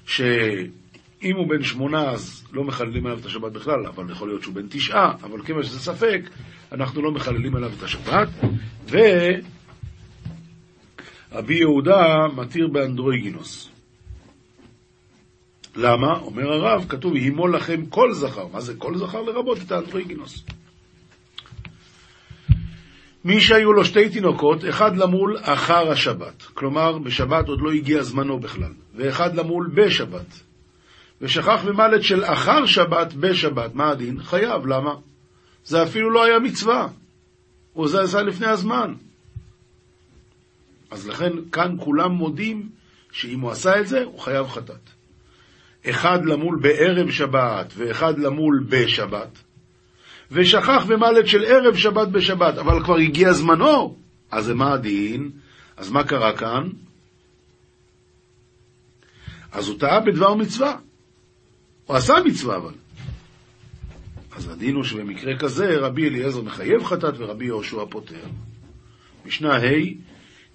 שאם 0.06 1.36
הוא 1.36 1.50
בן 1.50 1.64
שמונה 1.64 2.10
אז 2.10 2.44
לא 2.54 2.64
מחללים 2.64 3.06
עליו 3.06 3.20
את 3.20 3.26
השבת 3.26 3.52
בכלל, 3.52 3.86
אבל 3.86 4.12
יכול 4.12 4.28
להיות 4.28 4.44
שהוא 4.44 4.56
בן 4.56 4.68
תשעה, 4.70 5.14
אבל 5.24 5.44
כיוון 5.44 5.64
שזה 5.64 5.80
ספק, 5.80 6.22
אנחנו 6.72 7.02
לא 7.02 7.12
מחללים 7.12 7.56
עליו 7.56 7.72
את 7.78 7.84
השבת, 7.84 8.28
ורבי 11.32 11.56
יהודה 11.56 12.28
מתיר 12.36 12.68
באנדרואיגינוס. 12.68 13.70
למה? 15.76 16.20
אומר 16.20 16.54
הרב, 16.54 16.86
כתוב, 16.90 17.14
הימול 17.14 17.56
לכם 17.56 17.86
כל 17.86 18.14
זכר. 18.14 18.48
מה 18.48 18.62
זה 18.62 18.74
כל 18.78 18.98
זכר? 18.98 19.22
לרבות 19.22 19.58
את 19.66 19.72
האנדרואיגינוס. 19.72 20.44
מי 23.26 23.42
שהיו 23.42 23.74
לו 23.74 23.86
שתי 23.86 24.10
תינוקות, 24.10 24.66
אחד 24.70 24.98
למול 24.98 25.38
אחר 25.42 25.92
השבת, 25.92 26.44
כלומר 26.54 26.98
בשבת 26.98 27.48
עוד 27.48 27.62
לא 27.62 27.72
הגיע 27.72 28.04
זמנו 28.04 28.40
בכלל, 28.40 28.72
ואחד 28.96 29.36
למול 29.36 29.72
בשבת, 29.76 30.40
ושכח 31.22 31.64
במלט 31.66 32.02
של 32.02 32.24
אחר 32.24 32.66
שבת 32.66 33.14
בשבת, 33.14 33.76
מה 33.76 33.90
הדין? 33.90 34.24
חייב, 34.24 34.66
למה? 34.66 34.96
זה 35.66 35.84
אפילו 35.84 36.10
לא 36.10 36.24
היה 36.24 36.40
מצווה, 36.40 36.88
הוא 37.74 37.88
זה 37.88 38.02
עשה 38.02 38.22
לפני 38.22 38.48
הזמן. 38.48 38.94
אז 40.92 41.08
לכן 41.08 41.32
כאן 41.52 41.76
כולם 41.80 42.12
מודים 42.12 42.70
שאם 43.12 43.40
הוא 43.40 43.52
עשה 43.52 43.80
את 43.80 43.88
זה, 43.88 44.04
הוא 44.04 44.20
חייב 44.20 44.48
חטאת. 44.48 44.90
אחד 45.90 46.26
למול 46.26 46.60
בערב 46.62 47.12
שבת 47.12 47.74
ואחד 47.78 48.20
למול 48.20 48.66
בשבת, 48.70 49.40
ושכח 50.32 50.86
במלט 50.88 51.28
של 51.28 51.44
ערב 51.44 51.76
שבת 51.76 52.08
בשבת, 52.08 52.58
אבל 52.58 52.84
כבר 52.84 52.98
הגיע 52.98 53.34
זמנו, 53.34 53.98
אז 54.32 54.50
מה 54.50 54.74
הדין? 54.74 55.32
אז 55.78 55.92
מה 55.92 56.04
קרה 56.04 56.38
כאן? 56.38 56.70
אז 59.52 59.68
הוא 59.68 59.80
טעה 59.80 60.00
בדבר 60.00 60.34
מצווה. 60.34 60.78
הוא 61.86 61.96
עשה 61.96 62.14
מצווה 62.26 62.58
אבל. 62.58 62.74
אז 64.36 64.50
הדין 64.50 64.76
הוא 64.76 64.84
שבמקרה 64.84 65.38
כזה 65.38 65.78
רבי 65.78 66.08
אליעזר 66.08 66.42
מחייב 66.42 66.84
חטאת 66.84 67.14
ורבי 67.18 67.46
יהושע 67.46 67.86
פוטר. 67.90 68.26
משנה 69.26 69.56
ה' 69.56 69.62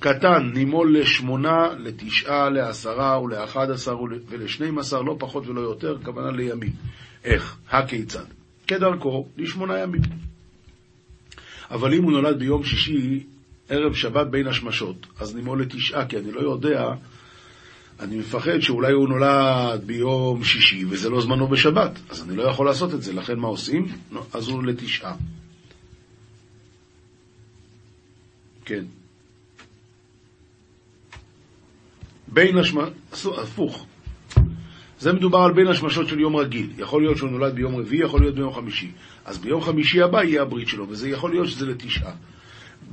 קטן 0.03 0.51
נימול 0.55 0.99
לשמונה, 0.99 1.69
לתשעה, 1.79 2.51
לעשרה 2.51 3.23
ולאחד 3.23 3.71
עשר 3.71 3.97
ולשנים 4.29 4.79
עשר, 4.79 5.03
לא 5.03 5.17
פחות 5.19 5.47
ולא 5.47 5.61
יותר, 5.61 5.97
כוונה 6.05 6.31
לימים. 6.31 6.73
איך? 7.25 7.57
הכיצד? 7.71 8.25
כדרכו, 8.67 9.27
לשמונה 9.37 9.79
ימים. 9.79 10.01
אבל 11.71 11.95
אם 11.95 12.03
הוא 12.03 12.13
נולד 12.13 12.39
ביום 12.39 12.65
שישי, 12.65 13.27
ערב 13.69 13.95
שבת 13.95 14.27
בין 14.27 14.47
השמשות, 14.47 15.07
אז 15.21 15.35
נימול 15.35 15.63
לתשעה, 15.63 16.07
כי 16.07 16.19
אני 16.19 16.33
לא 16.33 16.41
יודע, 16.41 16.85
אני 18.01 18.19
מפחד 18.19 18.61
שאולי 18.61 18.93
הוא 18.93 19.09
נולד 19.09 19.85
ביום 19.87 20.45
שישי 20.45 20.85
וזה 20.85 21.11
לא 21.11 21.21
זמנו 21.21 21.49
בשבת, 21.49 21.91
אז 22.11 22.23
אני 22.23 22.37
לא 22.37 22.43
יכול 22.43 22.67
לעשות 22.67 22.95
את 22.95 23.03
זה, 23.03 23.13
לכן 23.13 23.39
מה 23.39 23.49
עושים? 23.49 23.87
אז 24.33 24.49
הוא 24.49 24.65
לתשעה. 24.65 25.15
כן. 28.65 28.85
בין 32.33 32.59
השמשות, 32.59 33.39
הפוך. 33.43 33.87
זה 34.99 35.13
מדובר 35.13 35.39
על 35.39 35.53
בין 35.53 35.67
השמשות 35.67 36.09
של 36.09 36.21
יום 36.21 36.37
רגיל. 36.37 36.71
יכול 36.79 37.03
להיות 37.03 37.17
שהוא 37.17 37.31
נולד 37.31 37.55
ביום 37.55 37.77
רביעי, 37.77 38.03
יכול 38.03 38.21
להיות 38.21 38.35
ביום 38.35 38.53
חמישי. 38.53 38.91
אז 39.25 39.39
ביום 39.39 39.61
חמישי 39.61 40.03
הבא 40.03 40.23
יהיה 40.23 40.43
הברית 40.43 40.69
שלו, 40.69 40.89
וזה 40.89 41.09
יכול 41.09 41.31
להיות 41.31 41.49
שזה 41.49 41.67
לתשעה. 41.67 42.13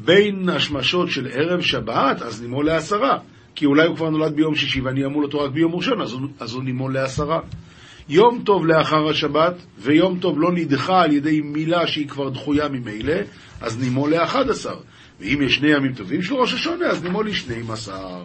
בין 0.05 0.49
השמשות 0.49 1.09
של 1.09 1.27
ערב 1.33 1.61
שבת, 1.61 2.21
אז 2.21 2.41
נימול 2.41 2.65
לעשרה. 2.65 3.17
כי 3.55 3.65
אולי 3.65 3.87
הוא 3.87 3.95
כבר 3.95 4.09
נולד 4.09 4.35
ביום 4.35 4.55
שישי 4.55 4.81
ואני 4.81 5.05
אמור 5.05 5.23
אותו 5.23 5.39
רק 5.39 5.51
ביום 5.51 5.75
ראשון, 5.75 6.01
אז, 6.01 6.15
אז 6.39 6.53
הוא 6.53 6.63
נימול 6.63 6.93
לעשרה. 6.93 7.39
יום 8.09 8.41
טוב 8.45 8.65
לאחר 8.65 9.09
השבת, 9.09 9.53
ויום 9.77 10.19
טוב 10.19 10.39
לא 10.39 10.51
נדחה 10.51 11.01
על 11.01 11.13
ידי 11.13 11.41
מילה 11.41 11.87
שהיא 11.87 12.07
כבר 12.07 12.29
דחויה 12.29 12.69
ממילא, 12.69 13.13
אז 13.61 13.79
נימול 13.79 14.11
לאחד 14.11 14.49
עשר. 14.49 14.75
ואם 15.19 15.41
יש 15.41 15.55
שני 15.55 15.67
ימים 15.67 15.93
טובים 15.93 16.21
של 16.21 16.33
ראש 16.33 16.53
השונה, 16.53 16.85
אז 16.85 17.03
נימול 17.03 17.27
לשנים 17.27 17.71
עשר. 17.71 18.23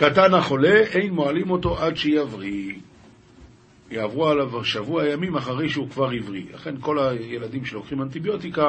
קטן 0.00 0.34
החולה, 0.34 0.80
אין 0.80 1.12
מועלים 1.12 1.50
אותו 1.50 1.78
עד 1.78 1.96
שיבריא. 1.96 2.74
יעברו 3.90 4.28
עליו 4.28 4.64
שבוע 4.64 5.08
ימים 5.08 5.36
אחרי 5.36 5.68
שהוא 5.68 5.90
כבר 5.90 6.10
עברי. 6.10 6.46
לכן 6.54 6.74
כל 6.80 6.98
הילדים 6.98 7.64
שלוקחים 7.64 8.02
אנטיביוטיקה, 8.02 8.62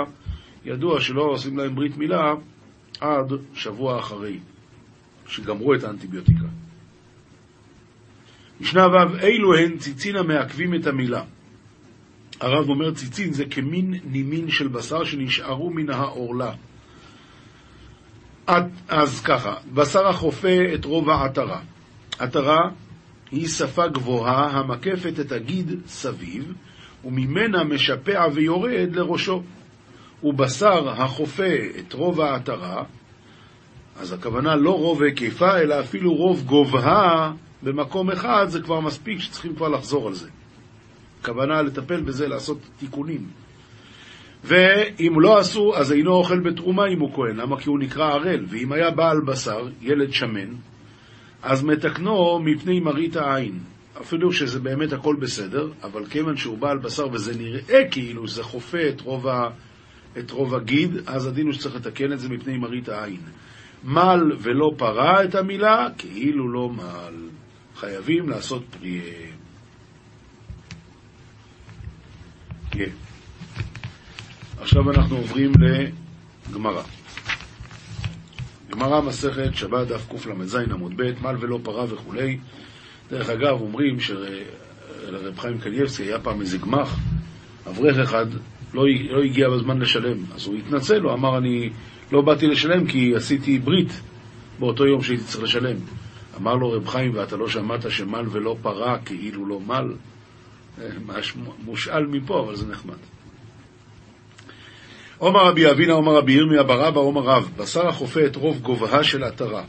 ידוע 0.66 1.02
שלא 1.02 1.22
עושים 1.22 1.58
להם 1.58 1.76
ברית 1.76 1.98
מילה 1.98 2.34
עד 3.02 3.34
שבוע 3.54 4.00
אחרי 4.00 4.40
שגמרו 5.28 5.74
את 5.74 5.84
האנטיביוטיקה. 5.84 6.46
משנה 8.62 8.88
ו' 8.88 9.20
אילו 9.20 9.56
הן 9.56 9.78
ציצין 9.78 10.16
המעכבים 10.16 10.76
את 10.76 10.88
המילה. 10.88 11.24
הרב 12.42 12.70
אומר 12.70 12.94
ציצין 12.94 13.34
זה 13.34 13.46
כמין 13.46 13.94
נימין 14.04 14.50
של 14.50 14.68
בשר 14.68 15.04
שנשארו 15.04 15.70
מן 15.70 15.90
העורלה. 15.90 16.54
אז 18.88 19.22
ככה, 19.22 19.54
בשר 19.74 20.08
החופה 20.08 20.74
את 20.74 20.86
רוב 20.86 21.10
העטרה. 21.10 21.62
עטרה 22.20 22.70
היא 23.32 23.48
שפה 23.48 23.88
גבוהה 23.88 24.50
המקפת 24.50 25.20
את 25.20 25.32
הגיד 25.32 25.72
סביב, 25.88 26.54
וממנה 27.06 27.64
משפע 27.64 28.28
ויורד 28.34 28.96
לראשו. 28.96 29.44
ובשר 30.24 30.90
החופה 30.90 31.54
את 31.80 31.94
רוב 31.94 32.22
העטרה, 32.22 32.84
אז 34.00 34.14
הכוונה 34.14 34.56
לא 34.56 34.72
רוב 34.78 35.02
היקפה, 35.04 35.58
אלא 35.60 35.80
אפילו 35.80 36.14
רוב 36.14 36.44
גובהה 36.46 37.34
במקום 37.64 38.12
אחד, 38.12 38.46
זה 38.48 38.62
כבר 38.62 38.80
מספיק 38.80 39.20
שצריכים 39.20 39.56
כבר 39.56 39.68
לחזור 39.68 40.08
על 40.08 40.14
זה. 40.14 40.30
הכוונה 41.22 41.62
לטפל 41.62 42.02
בזה, 42.02 42.28
לעשות 42.28 42.58
תיקונים. 42.80 43.28
ואם 44.44 45.16
לא 45.20 45.40
עשו, 45.40 45.76
אז 45.76 45.92
אינו 45.92 46.12
אוכל 46.12 46.40
בתרומה 46.40 46.88
אם 46.88 47.00
הוא 47.00 47.14
כהן. 47.14 47.36
למה? 47.36 47.60
כי 47.60 47.70
הוא 47.70 47.80
נקרא 47.80 48.14
ערל. 48.14 48.46
ואם 48.50 48.72
היה 48.72 48.92
בעל 48.92 49.22
בשר, 49.22 49.68
ילד 49.82 50.14
שמן, 50.14 50.54
אז 51.44 51.64
מתקנו 51.64 52.40
מפני 52.40 52.80
מראית 52.80 53.16
העין. 53.16 53.60
אפילו 54.02 54.34
שזה 54.34 54.60
באמת 54.60 54.94
הכל 54.94 55.16
בסדר, 55.20 55.72
אבל 55.84 56.06
כיוון 56.06 56.38
שהוא 56.38 56.58
בעל 56.58 56.78
בשר 56.78 57.08
וזה 57.12 57.38
נראה 57.38 57.90
כאילו 57.92 58.28
שזה 58.28 58.44
חופה 58.44 58.90
את 58.90 59.02
רוב, 59.02 59.28
ה, 59.28 59.50
את 60.18 60.32
רוב 60.32 60.56
הגיד, 60.56 60.92
אז 61.06 61.28
הדין 61.28 61.46
הוא 61.46 61.54
שצריך 61.54 61.76
לתקן 61.76 62.14
את 62.14 62.20
זה 62.20 62.30
מפני 62.30 62.58
מראית 62.58 62.90
העין. 62.90 63.22
מל 63.84 64.32
ולא 64.40 64.72
פרה 64.78 65.24
את 65.24 65.36
המילה, 65.36 65.88
כאילו 65.98 66.52
לא 66.52 66.70
מל. 66.70 67.30
חייבים 67.76 68.30
לעשות 68.30 68.64
פריאה. 68.80 69.32
כן. 72.72 72.90
עכשיו 74.62 74.92
אנחנו 74.92 75.18
עוברים 75.18 75.52
לגמרא. 76.50 76.82
גמרא 78.72 79.02
מסכת 79.02 79.50
שבת 79.54 79.88
דף 79.88 80.08
קל"ז 80.24 80.56
עמוד 80.56 80.94
ב', 80.96 81.12
מל 81.22 81.36
ולא 81.40 81.60
פרה 81.64 81.86
וכולי. 81.90 82.38
דרך 83.12 83.30
אגב, 83.30 83.62
אומרים 83.62 84.00
שלרב 84.00 85.40
חיים 85.40 85.58
קניאבסקי 85.58 86.04
היה 86.04 86.20
פעם 86.20 86.42
איזה 86.42 86.58
גמח, 86.58 87.00
אברך 87.68 87.98
אחד 87.98 88.26
לא, 88.74 88.84
לא 89.10 89.24
הגיע 89.24 89.50
בזמן 89.50 89.80
לשלם, 89.80 90.18
אז 90.36 90.46
הוא 90.46 90.56
התנצל, 90.56 91.02
הוא 91.02 91.14
אמר 91.14 91.38
אני 91.38 91.70
לא 92.12 92.22
באתי 92.22 92.48
לשלם 92.48 92.88
כי 92.88 93.16
עשיתי 93.16 93.60
ברית 93.60 94.02
באותו 94.60 94.88
יום 94.88 95.02
שהייתי 95.02 95.24
צריך 95.24 95.44
לשלם. 95.44 95.76
אמר 96.38 96.56
לו 96.56 96.72
רב 96.72 96.88
חיים, 96.88 97.12
ואתה 97.16 97.38
לא 97.38 97.50
שמעת 97.50 97.92
שמל 97.92 98.26
ולא 98.32 98.58
פרה 98.62 98.98
כאילו 99.06 99.46
לא 99.46 99.60
מל? 99.60 99.94
אה, 100.82 100.88
מושאל 101.66 102.06
מפה, 102.06 102.40
אבל 102.40 102.56
זה 102.56 102.68
נחמד. 102.68 103.11
עומר 105.22 105.46
רבי 105.46 105.72
אבינה, 105.72 105.94
עומר 105.94 106.16
רבי 106.16 106.34
ירמיה 106.34 106.64
ברבא, 106.64 107.00
עומר 107.00 107.22
רב, 107.22 107.52
בשר 107.58 107.88
החופה 107.88 108.26
את 108.26 108.36
רוב 108.36 108.60
גובהה 108.60 109.04
של 109.04 109.24
עטרה, 109.24 109.64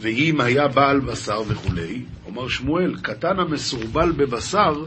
ואם 0.00 0.40
היה 0.40 0.68
בעל 0.68 1.00
בשר 1.00 1.42
וכולי, 1.48 2.02
אומר 2.26 2.48
שמואל, 2.48 2.94
קטן 3.02 3.38
המסורבל 3.38 4.12
בבשר, 4.12 4.84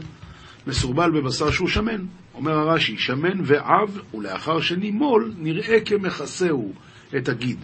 מסורבל 0.66 1.10
בבשר 1.10 1.50
שהוא 1.50 1.68
שמן. 1.68 2.04
אומר 2.34 2.52
הרש"י, 2.52 2.98
שמן 2.98 3.40
ועב, 3.44 3.98
ולאחר 4.14 4.60
שנימול, 4.60 5.32
נראה 5.38 5.80
כמכסהו 5.80 6.72
את 7.16 7.28
הגיד. 7.28 7.58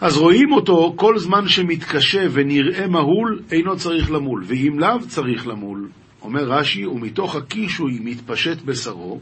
אז 0.00 0.16
רואים 0.16 0.52
אותו 0.52 0.94
כל 0.96 1.18
זמן 1.18 1.48
שמתקשה 1.48 2.22
ונראה 2.32 2.86
מהול, 2.86 3.42
אינו 3.50 3.76
צריך 3.76 4.10
למול, 4.10 4.42
ואם 4.46 4.78
לאו 4.78 5.00
צריך 5.08 5.46
למול. 5.46 5.88
אומר 6.22 6.44
רש"י, 6.44 6.86
ומתוך 6.86 7.36
הקישוי 7.36 7.98
מתפשט 8.02 8.62
בשרו, 8.62 9.20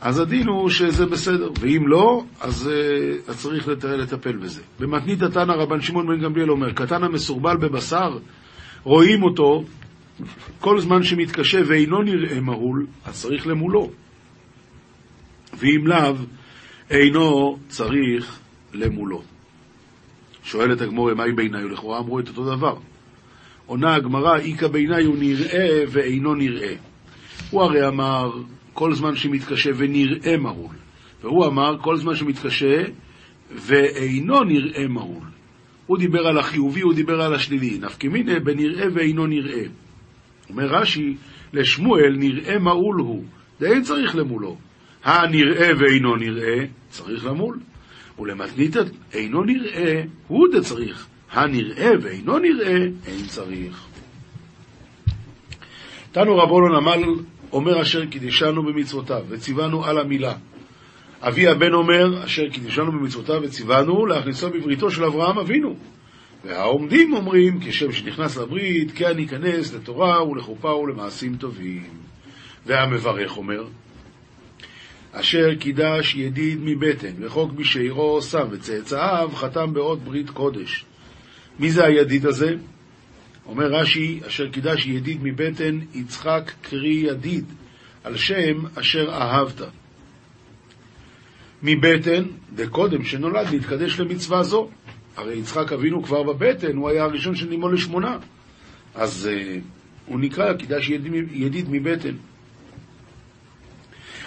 אז 0.00 0.18
הדין 0.18 0.48
הוא 0.48 0.70
שזה 0.70 1.06
בסדר, 1.06 1.50
ואם 1.60 1.88
לא, 1.88 2.24
אז, 2.40 2.70
uh, 3.28 3.32
צריך 3.32 3.68
לטפל 3.84 4.36
בזה. 4.36 4.62
במתנית 4.80 5.22
התנא 5.22 5.52
רבן 5.52 5.80
שמעון 5.80 6.06
בן 6.06 6.20
גמליאל 6.20 6.50
אומר, 6.50 6.72
קטן 6.72 7.02
המסורבל 7.02 7.56
בבשר, 7.56 8.18
רואים 8.82 9.22
אותו 9.22 9.64
כל 10.60 10.80
זמן 10.80 11.02
שמתקשה 11.02 11.60
ואינו 11.66 12.02
נראה 12.02 12.40
מהול, 12.40 12.86
אז 13.04 13.22
צריך 13.22 13.46
למולו. 13.46 13.90
ואם 15.58 15.86
לאו, 15.86 16.14
אינו 16.90 17.58
צריך 17.68 18.38
למולו. 18.72 19.22
שואלת 20.42 20.80
הגמור, 20.80 21.14
מהי 21.14 21.32
בעיניי? 21.32 21.64
לכאורה 21.64 21.98
אמרו 21.98 22.20
את 22.20 22.28
אותו 22.28 22.56
דבר. 22.56 22.76
עונה 23.66 23.94
הגמרא, 23.94 24.38
איכא 24.38 24.68
בעיניי 24.68 25.04
הוא 25.04 25.16
נראה 25.18 25.84
ואינו 25.88 26.34
נראה. 26.34 26.74
הוא 27.50 27.62
הרי 27.62 27.88
אמר, 27.88 28.32
כל 28.72 28.94
זמן 28.94 29.16
שמתקשה 29.16 29.70
ונראה 29.76 30.36
מהול. 30.36 30.76
והוא 31.22 31.46
אמר, 31.46 31.78
כל 31.82 31.96
זמן 31.96 32.14
שמתקשה 32.14 32.82
ואינו 33.50 34.44
נראה 34.44 34.88
מהול. 34.88 35.24
הוא 35.86 35.98
דיבר 35.98 36.26
על 36.26 36.38
החיובי, 36.38 36.80
הוא 36.80 36.94
דיבר 36.94 37.20
על 37.22 37.34
השלילי. 37.34 37.78
נפקא 37.78 38.06
מיניה 38.06 38.40
בנראה 38.40 38.86
ואינו 38.94 39.26
נראה. 39.26 39.62
אומר 40.50 40.66
רש"י, 40.66 41.16
לשמואל 41.52 42.16
נראה 42.18 42.58
מהול 42.58 43.00
הוא, 43.00 43.24
ואין 43.60 43.82
צריך 43.82 44.16
למולו. 44.16 44.56
הנראה 45.04 45.68
ואינו 45.78 46.16
נראה, 46.16 46.64
צריך 46.88 47.26
למול. 47.26 47.58
ולמתנית 48.18 48.76
אינו 49.12 49.44
נראה, 49.44 50.02
הוא 50.28 50.46
דצריך. 50.52 51.06
הנראה 51.32 51.90
ואינו 52.02 52.38
נראה, 52.38 52.76
אין 53.06 53.26
צריך. 53.26 53.86
תנו 56.12 56.36
רבונון 56.36 56.74
עמל 56.74 57.04
אומר 57.52 57.82
אשר 57.82 58.06
קידשנו 58.06 58.62
במצוותיו, 58.62 59.22
וציוונו 59.28 59.84
על 59.84 59.98
המילה. 59.98 60.34
אבי 61.20 61.48
הבן 61.48 61.72
אומר, 61.72 62.24
אשר 62.24 62.48
קידשנו 62.48 62.92
במצוותיו 62.92 63.40
וציוונו 63.42 64.06
להכניסו 64.06 64.50
בבריתו 64.50 64.90
של 64.90 65.04
אברהם 65.04 65.38
אבינו. 65.38 65.76
והעומדים 66.44 67.12
אומרים, 67.12 67.60
כשם 67.64 67.92
שנכנס 67.92 68.36
לברית, 68.36 68.92
כן 68.94 69.18
ייכנס 69.18 69.74
לתורה 69.74 70.28
ולחופה 70.28 70.74
ולמעשים 70.74 71.36
טובים. 71.36 71.82
והמברך 72.66 73.36
אומר, 73.36 73.64
אשר 75.12 75.54
קידש 75.54 76.14
ידיד 76.14 76.58
מבטן, 76.62 77.12
וחוק 77.20 77.52
בשעירו 77.52 78.22
שם 78.22 78.46
וצאצאיו, 78.50 79.30
חתם 79.34 79.74
באות 79.74 80.04
ברית 80.04 80.30
קודש. 80.30 80.84
מי 81.58 81.70
זה 81.70 81.84
הידיד 81.84 82.26
הזה? 82.26 82.54
אומר 83.50 83.66
רש"י, 83.66 84.20
אשר 84.26 84.48
קידש 84.48 84.86
ידיד 84.86 85.18
מבטן, 85.22 85.78
יצחק 85.94 86.52
קרי 86.62 86.94
ידיד, 86.94 87.44
על 88.04 88.16
שם 88.16 88.78
אשר 88.80 89.10
אהבת. 89.12 89.60
מבטן, 91.62 92.24
דקודם 92.54 93.04
שנולד 93.04 93.46
להתקדש 93.50 94.00
למצווה 94.00 94.42
זו. 94.42 94.68
הרי 95.16 95.38
יצחק 95.38 95.72
אבינו 95.72 96.02
כבר 96.02 96.22
בבטן, 96.22 96.76
הוא 96.76 96.88
היה 96.88 97.04
הראשון 97.04 97.34
שנימול 97.34 97.74
לשמונה. 97.74 98.18
אז 98.94 99.28
uh, 99.32 99.60
הוא 100.06 100.20
נקרא 100.20 100.52
קידש 100.54 100.88
ידיד, 100.88 101.12
ידיד 101.32 101.66
מבטן. 101.70 102.14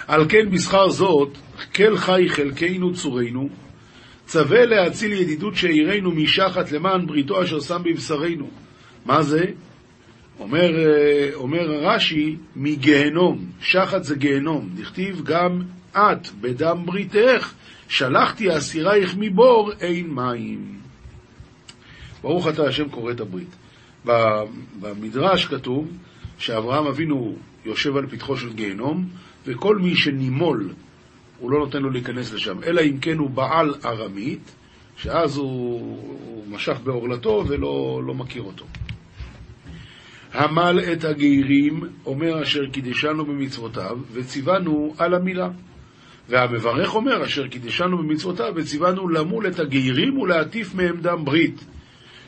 על 0.06 0.28
כן 0.28 0.50
בשכר 0.50 0.88
זאת, 0.88 1.38
כל 1.74 1.96
חי 1.96 2.28
חלקנו 2.28 2.94
צורנו, 2.94 3.48
צווה 4.26 4.66
להציל 4.66 5.12
ידידות 5.12 5.56
שאירנו 5.56 6.10
משחת 6.10 6.72
למען 6.72 7.06
בריתו 7.06 7.42
אשר 7.42 7.60
שם 7.60 7.82
בבשרנו. 7.84 8.63
מה 9.04 9.22
זה? 9.22 9.44
אומר, 10.40 10.76
אה, 10.76 11.30
אומר 11.34 11.70
רש"י, 11.70 12.36
מגהנום, 12.56 13.46
שחת 13.60 14.04
זה 14.04 14.14
גהנום, 14.16 14.68
דכתיב 14.74 15.22
גם 15.24 15.62
את 15.92 16.28
בדם 16.40 16.82
בריתך, 16.84 17.52
שלחתי 17.88 18.56
אסירייך 18.56 19.14
מבור, 19.18 19.72
אין 19.80 20.10
מים. 20.10 20.78
ברוך 22.22 22.48
אתה 22.48 22.66
השם 22.66 22.88
קורא 22.88 23.12
את 23.12 23.20
הברית. 23.20 23.56
במדרש 24.80 25.44
כתוב 25.44 25.88
שאברהם 26.38 26.86
אבינו 26.86 27.36
יושב 27.64 27.96
על 27.96 28.06
פתחו 28.06 28.36
של 28.36 28.52
גיהנום, 28.52 29.08
וכל 29.46 29.78
מי 29.78 29.96
שנימול, 29.96 30.72
הוא 31.38 31.50
לא 31.50 31.58
נותן 31.58 31.82
לו 31.82 31.90
להיכנס 31.90 32.32
לשם, 32.32 32.62
אלא 32.62 32.80
אם 32.80 32.98
כן 32.98 33.18
הוא 33.18 33.30
בעל 33.30 33.74
ארמית, 33.84 34.52
שאז 34.96 35.36
הוא, 35.36 35.80
הוא 36.26 36.44
משך 36.48 36.76
בעורלתו 36.84 37.44
ולא 37.48 38.02
לא 38.06 38.14
מכיר 38.14 38.42
אותו. 38.42 38.64
המל 40.34 40.80
את 40.92 41.04
הגיירים, 41.04 41.80
אומר 42.06 42.42
אשר 42.42 42.66
קידשנו 42.66 43.24
במצוותיו, 43.24 43.98
וציוונו 44.12 44.94
על 44.98 45.14
המילה. 45.14 45.48
והמברך 46.28 46.94
אומר 46.94 47.24
אשר 47.24 47.48
קידשנו 47.48 47.98
במצוותיו, 47.98 48.52
וציוונו 48.56 49.08
למול 49.08 49.46
את 49.46 49.58
הגיירים 49.58 50.18
ולהטיף 50.18 50.74
מהם 50.74 51.00
דם 51.00 51.24
ברית. 51.24 51.64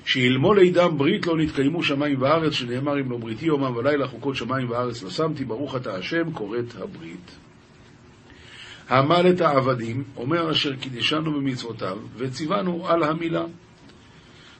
שילמול 0.05 0.61
לידם 0.61 0.99
ברית 0.99 1.27
לא 1.27 1.37
נתקיימו 1.37 1.83
שמיים 1.83 2.23
וארץ, 2.23 2.53
שנאמר 2.53 3.01
אם 3.01 3.11
לא 3.11 3.17
בריתי 3.17 3.47
יומם 3.47 3.77
ולילה 3.77 4.07
חוקות 4.07 4.37
שמיים 4.37 4.71
וארץ 4.71 5.03
לא 5.03 5.11
שמתי, 5.11 5.45
ברוך 5.45 5.77
אתה 5.77 5.95
השם, 5.95 6.33
כורת 6.33 6.75
הברית. 6.81 7.31
המל 8.89 9.27
את 9.31 9.41
העבדים, 9.41 10.05
אומר 10.17 10.51
אשר 10.51 10.77
קידשנו 10.77 11.33
במצוותיו, 11.33 11.99
וציוונו 12.17 12.89
על 12.89 13.03
המילה. 13.03 13.45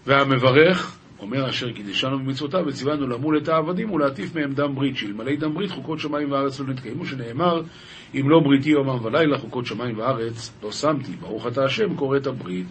והמברך, 0.07 0.96
אומר 1.21 1.49
אשר 1.51 1.73
קידשנו 1.73 2.19
במצוותיו, 2.19 2.65
וציוונו 2.67 3.07
למול 3.07 3.39
את 3.39 3.49
העבדים 3.49 3.91
ולהטיף 3.91 4.35
מהם 4.35 4.53
דם 4.53 4.75
ברית, 4.75 4.97
שאלמלא 4.97 5.37
דם 5.37 5.55
ברית 5.55 5.71
חוקות 5.71 5.99
שמיים 5.99 6.33
וארץ 6.33 6.61
לא 6.61 6.67
נתקיימו, 6.67 7.07
שנאמר 7.07 7.63
אם 8.15 8.31
לא 8.31 8.41
בריתי 8.41 8.71
יומם 8.71 9.05
ולילה 9.05 9.39
חוקות 9.39 9.67
שמיים 9.67 9.99
וארץ 9.99 10.53
לא 10.63 10.73
שמתי, 10.73 11.13
ברוך 11.13 11.47
אתה 11.47 11.65
השם 11.65 11.97
כורת 11.97 12.27
הברית. 12.27 12.67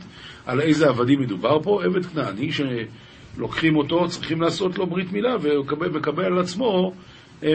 על 0.45 0.61
איזה 0.61 0.89
עבדים 0.89 1.21
מדובר 1.21 1.59
פה? 1.63 1.83
עבד 1.83 2.05
כנעני 2.05 2.49
שלוקחים 2.51 3.75
אותו, 3.75 4.07
צריכים 4.07 4.41
לעשות 4.41 4.77
לו 4.77 4.87
ברית 4.87 5.11
מילה 5.11 5.35
ומקבל 5.41 6.25
על 6.25 6.39
עצמו 6.39 6.93
אה, 7.43 7.49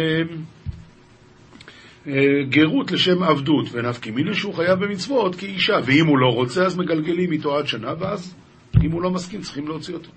אה, 2.06 2.12
גרות 2.48 2.92
לשם 2.92 3.22
עבדות, 3.22 3.66
ונפקי 3.72 4.10
מיני 4.10 4.34
שהוא 4.34 4.54
חייב 4.54 4.84
במצוות 4.84 5.34
כאישה, 5.34 5.78
ואם 5.84 6.06
הוא 6.06 6.18
לא 6.18 6.26
רוצה 6.26 6.64
אז 6.64 6.76
מגלגלים 6.76 7.32
איתו 7.32 7.56
עד 7.56 7.66
שנה, 7.66 7.92
ואז 7.98 8.34
אם 8.82 8.92
הוא 8.92 9.02
לא 9.02 9.10
מסכים 9.10 9.40
צריכים 9.40 9.68
להוציא 9.68 9.94
אותו. 9.94 10.10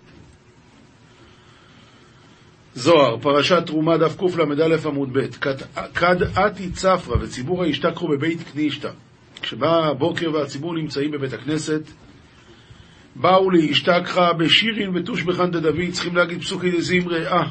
זוהר, 2.75 3.17
פרשת 3.21 3.63
תרומה 3.65 3.97
דף 3.97 4.15
קל"א 4.17 4.87
עמוד 4.87 5.09
ב' 5.13 5.27
כד 5.93 6.23
אתי 6.23 6.71
צפרא 6.71 7.15
וציבור 7.21 7.63
הישתכחו 7.63 8.07
בבית 8.07 8.39
קנישתא. 8.51 8.89
כשבא 9.41 9.85
הבוקר 9.85 10.31
והציבור 10.33 10.75
נמצאים 10.75 11.11
בבית 11.11 11.33
הכנסת, 11.33 11.81
באו 13.15 13.49
להשתכחה 13.49 14.33
בשירין 14.33 14.91
ותושבחן 14.95 15.51
דדוד, 15.51 15.91
צריכים 15.91 16.15
להגיד 16.15 16.41
פסוקי 16.41 16.71
דזמרי, 16.71 17.27
אה. 17.27 17.43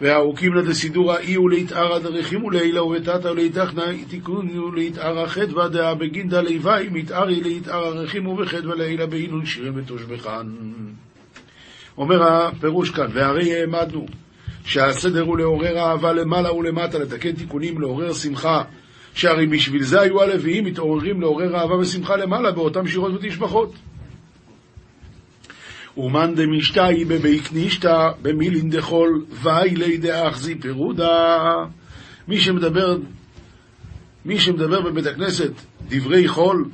והארוכים 0.00 0.54
נא 0.54 0.62
דסידורא 0.62 1.18
אי 1.18 1.38
ולהתארא 1.38 1.98
דרחימו 1.98 2.50
לילה 2.50 2.82
ובתתא 2.82 3.28
ולהיתכנא 3.28 3.84
תיקוני 4.08 4.58
ולהתארא 4.58 5.26
חדווה 5.26 5.68
דאה 5.68 5.94
בגינדא 5.94 6.40
ליוואי 6.40 6.88
מתארי 6.92 7.40
להתארא 7.40 7.88
רחימו 7.88 8.38
וחדווה 8.38 8.74
לילה 8.74 9.06
בהינון 9.06 9.46
שירין 9.46 9.72
ותושבחן. 9.78 10.46
אומר 11.98 12.22
הפירוש 12.22 12.90
כאן, 12.90 13.06
והרי 13.12 13.54
העמדנו 13.54 14.06
שהסדר 14.64 15.22
הוא 15.22 15.38
לעורר 15.38 15.78
אהבה 15.78 16.12
למעלה 16.12 16.52
ולמטה, 16.52 16.98
לתקן 16.98 17.32
תיקונים, 17.32 17.80
לעורר 17.80 18.12
שמחה, 18.12 18.62
שהרי 19.14 19.46
בשביל 19.46 19.82
זה 19.82 20.00
היו 20.00 20.22
הלוויים 20.22 20.64
מתעוררים 20.64 21.20
לעורר 21.20 21.56
אהבה 21.56 21.74
ושמחה 21.74 22.16
למעלה 22.16 22.52
באותם 22.52 22.86
שירות 22.86 23.12
ותשבחות. 23.14 23.74
אומן 25.96 26.34
דמשתאי 26.34 27.04
בבי 27.04 27.40
קנישתא 27.40 28.10
במילין 28.22 28.70
דחול 28.70 29.24
ואי 29.30 29.96
דאחזי 29.96 30.54
פירודה. 30.54 31.38
מי 32.28 32.38
שמדבר, 32.38 32.96
מי 34.24 34.38
שמדבר 34.38 34.80
בבית 34.80 35.06
הכנסת 35.06 35.52
דברי 35.88 36.28
חול, 36.28 36.68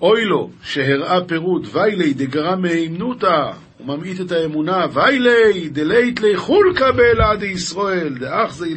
אוי 0.00 0.24
לו 0.24 0.50
שהראה 0.62 1.24
פירוד 1.24 1.66
ויילי 1.72 2.14
דגרם 2.14 2.62
מהימנותא 2.62 3.52
וממעיט 3.80 4.20
את 4.20 4.32
האמונה 4.32 4.86
ויילי 4.92 5.68
דלית 5.68 6.20
לי 6.20 6.36
חולקה 6.36 6.92
באלה 6.92 7.36
דישראל 7.36 8.18
דאחזי 8.18 8.74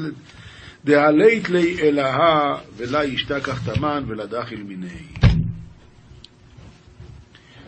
דהלית 0.85 1.49
לי 1.49 1.81
אלהה 1.81 2.57
ולה 2.77 3.05
ישתכח 3.05 3.73
תמן 3.73 4.03
ולדחיל 4.07 4.63
מיני. 4.63 4.87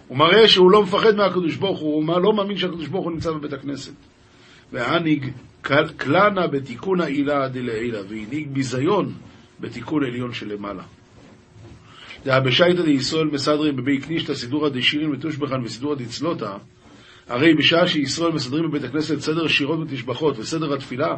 הוא 0.08 0.17
מראה 0.17 0.48
שהוא 0.48 0.72
לא 0.72 0.84
מפחד 0.84 1.15
מהקדוש 1.15 1.56
ברוך 1.56 1.80
הוא, 1.80 1.96
הוא 1.96 2.22
לא 2.22 2.34
מאמין 2.34 2.58
שהקדוש 2.58 2.88
ברוך 2.88 3.06
הוא 3.06 3.13
נמצא 3.13 3.32
בבית 3.32 3.54
הכנסת. 3.54 3.93
והנהיג 4.72 5.32
קלנה 5.98 6.48
בתיקון 6.48 7.02
העילה 7.02 7.48
דלעילה, 7.48 8.00
והנהיג 8.10 8.48
ביזיון 8.54 9.13
בתיקון 9.60 10.04
עליון 10.04 10.34
שלמעלה. 10.34 10.84
דהבשייתא 12.26 12.82
דישראל 12.82 13.28
מסדרים 13.28 13.76
בבי 13.76 13.98
קנישתא 13.98 14.34
סידורא 14.34 14.69
דשירין 14.69 15.12
ותושבחן 15.12 15.63
וסידורא 15.63 15.96
דצלותא, 15.96 16.58
הרי 17.27 17.53
בשעה 17.53 17.88
שישראל 17.88 18.31
מסדרים 18.31 18.69
בבית 18.69 18.83
הכנסת 18.83 19.19
סדר 19.19 19.47
שירות 19.47 19.79
ותשבחות 19.79 20.39
וסדר 20.39 20.73
התפילה, 20.73 21.15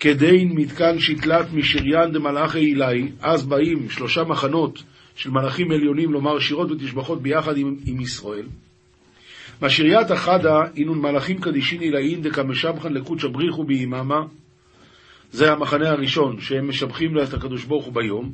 כדין 0.00 0.52
מתקן 0.52 0.98
שתלת 0.98 1.52
משריין 1.52 2.12
דמלאכי 2.12 2.58
עילאי, 2.58 3.12
אז 3.20 3.46
באים 3.46 3.90
שלושה 3.90 4.24
מחנות 4.24 4.82
של 5.14 5.30
מלאכים 5.30 5.70
עליונים 5.70 6.12
לומר 6.12 6.38
שירות 6.38 6.70
ותשבחות 6.70 7.22
ביחד 7.22 7.56
עם, 7.56 7.76
עם 7.86 8.00
ישראל. 8.00 8.46
משריית 9.62 10.10
החדה 10.10 10.60
אינון 10.76 10.98
מלאכים 10.98 11.40
קדישין 11.40 11.80
עילאין 11.80 12.22
דקמשבחן 12.22 12.92
לקודשא 12.92 13.28
בריחו 13.28 13.64
ביממה. 13.64 14.20
זה 15.32 15.52
המחנה 15.52 15.90
הראשון, 15.90 16.40
שהם 16.40 16.68
משבחים 16.68 17.18
את 17.18 17.34
הקדוש 17.34 17.64
ברוך 17.64 17.84
הוא 17.84 17.94
ביום. 17.94 18.32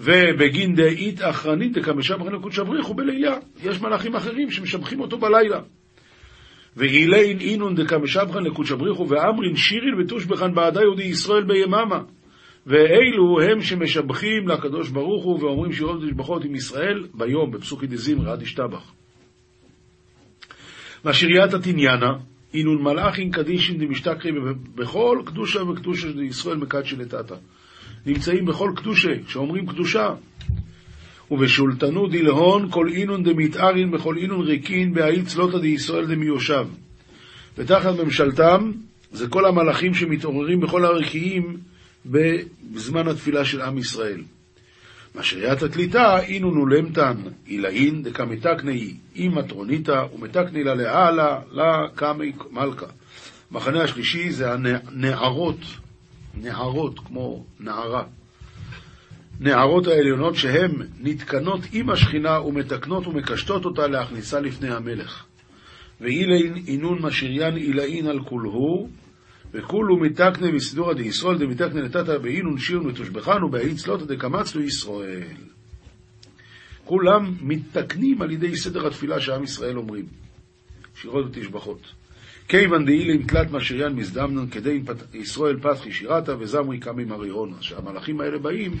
ובגין 0.00 0.74
דאית 0.74 1.20
אחרנית 1.22 1.72
דקמשבחן 1.72 2.32
לקודשא 2.32 2.62
בריחו 2.62 2.94
בלילה. 2.94 3.36
יש 3.62 3.80
מלאכים 3.80 4.14
אחרים 4.14 4.50
שמשבחים 4.50 5.00
אותו 5.00 5.18
בלילה. 5.18 5.60
ואילין 6.76 7.40
אינון 7.40 7.74
דקמשבחן 7.74 8.42
לקודשא 8.44 8.74
בריחו 8.74 9.08
ואמרין 9.08 9.56
שירין 9.56 9.94
ותושבחן 10.00 10.54
בעדה 10.54 10.80
יהודי 10.80 11.02
ישראל 11.02 11.44
ביממה. 11.44 12.02
ואלו 12.66 13.40
הם 13.40 13.60
שמשבחים 13.60 14.48
לקדוש 14.48 14.88
ברוך 14.88 15.24
הוא 15.24 15.42
ואומרים 15.42 15.72
שירות 15.72 16.02
ותשבחות 16.02 16.44
עם 16.44 16.54
ישראל 16.54 17.06
ביום, 17.14 17.50
בפסוקי 17.50 17.86
דזמרה 17.86 18.32
עד 18.32 18.42
ישתבח. 18.42 18.92
והשיריית 21.04 21.54
עתניאנה, 21.54 22.12
אינון 22.54 22.82
מלאכין 22.82 23.30
קדישין 23.30 23.78
דמשתכרי 23.78 24.32
בכל 24.74 25.22
קדושה 25.26 25.62
וקדושה 25.62 26.08
ישראל 26.22 26.56
מקדשי 26.56 26.96
לטאטה. 26.96 27.34
נמצאים 28.06 28.44
בכל 28.44 28.72
קדושה, 28.76 29.10
כשאומרים 29.26 29.66
קדושה. 29.66 30.14
ובשולטנו 31.30 32.06
דלהון 32.06 32.70
כל 32.70 32.88
אינון 32.88 33.22
דמתארין 33.22 33.90
בכל 33.90 34.16
אינון 34.16 34.46
ריקין 34.46 34.94
בהאי 34.94 35.22
צלותא 35.22 35.58
דישראל 35.58 36.06
דמיושב. 36.06 36.66
ותחת 37.58 37.94
ממשלתם 38.04 38.72
זה 39.12 39.28
כל 39.28 39.44
המלאכים 39.46 39.94
שמתעוררים 39.94 40.60
בכל 40.60 40.84
הרקיעים 40.84 41.56
בזמן 42.06 43.08
התפילה 43.08 43.44
של 43.44 43.60
עם 43.60 43.78
ישראל. 43.78 44.22
משריית 45.14 45.62
התליטה 45.62 46.18
אינון 46.18 46.58
ולמתן 46.58 47.14
אילאין 47.46 48.02
דקמתקני 48.02 48.94
עם 49.14 49.38
מטרוניתא 49.38 50.04
ומתקני 50.14 50.64
לה 50.64 50.74
לאלה 50.74 51.40
לה 51.50 51.86
קמי 51.94 52.32
מלכה. 52.50 52.86
המחנה 53.50 53.82
השלישי 53.82 54.30
זה 54.30 54.52
הנערות, 54.52 55.58
נערות 56.34 56.98
כמו 56.98 57.44
נערה. 57.60 58.04
נערות 59.40 59.86
העליונות 59.86 60.36
שהן 60.36 60.70
נתקנות 61.00 61.60
עם 61.72 61.90
השכינה 61.90 62.40
ומתקנות 62.40 63.06
ומקשטות 63.06 63.64
אותה 63.64 63.86
להכניסה 63.86 64.40
לפני 64.40 64.74
המלך. 64.74 65.24
ואילין 66.00 66.64
אינון 66.66 67.02
משריין 67.02 67.56
אילאין 67.56 68.06
על 68.06 68.20
כולהו 68.24 68.88
וכולו 69.52 69.96
מתקנה 69.96 70.52
מסדורא 70.52 70.94
דישראל 70.94 71.38
דמתקנה 71.38 71.82
נתתא 71.82 72.18
באינון 72.18 72.58
שירן 72.58 72.86
ותושבחנו 72.86 73.50
בהאי 73.50 73.74
צלותא 73.74 74.04
דקמצנו 74.04 74.62
ישראל. 74.62 75.36
כולם 76.84 77.34
מתקנים 77.40 78.22
על 78.22 78.30
ידי 78.30 78.56
סדר 78.56 78.86
התפילה 78.86 79.20
שעם 79.20 79.44
ישראל 79.44 79.76
אומרים. 79.76 80.06
שירות 80.94 81.26
ותשבחות. 81.26 81.99
כיוון 82.50 82.84
דאילין 82.84 83.22
תלת 83.22 83.50
משריין 83.50 83.92
מזדמנון 83.92 84.50
כדי 84.50 84.80
ישראל 85.14 85.56
פתחי 85.60 85.92
שירתא 85.92 86.34
וזמרי 86.38 86.78
קמי 86.78 87.04
מרירון. 87.04 87.54
שהמלאכים 87.60 88.20
האלה 88.20 88.38
באים, 88.38 88.72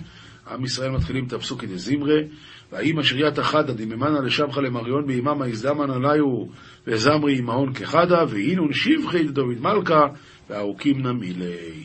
עם 0.50 0.64
ישראל 0.64 0.90
מתחילים 0.90 1.26
את 1.26 1.32
הפסוקי 1.32 1.66
דזמרי, 1.66 2.24
והאם 2.72 2.98
אשריית 2.98 3.38
החדא 3.38 3.72
דממנה 3.72 4.20
לשבחה 4.20 4.60
למריון 4.60 5.06
ביממה 5.06 5.44
הזדמן 5.44 5.90
עליו 5.90 6.46
וזמרי 6.86 7.38
עמהון 7.38 7.72
כחדא, 7.72 8.24
ואינון 8.28 8.72
שבחי 8.72 9.24
דוד 9.24 9.60
מלכה 9.60 10.06
וארוכים 10.50 11.02
נמילי. 11.02 11.84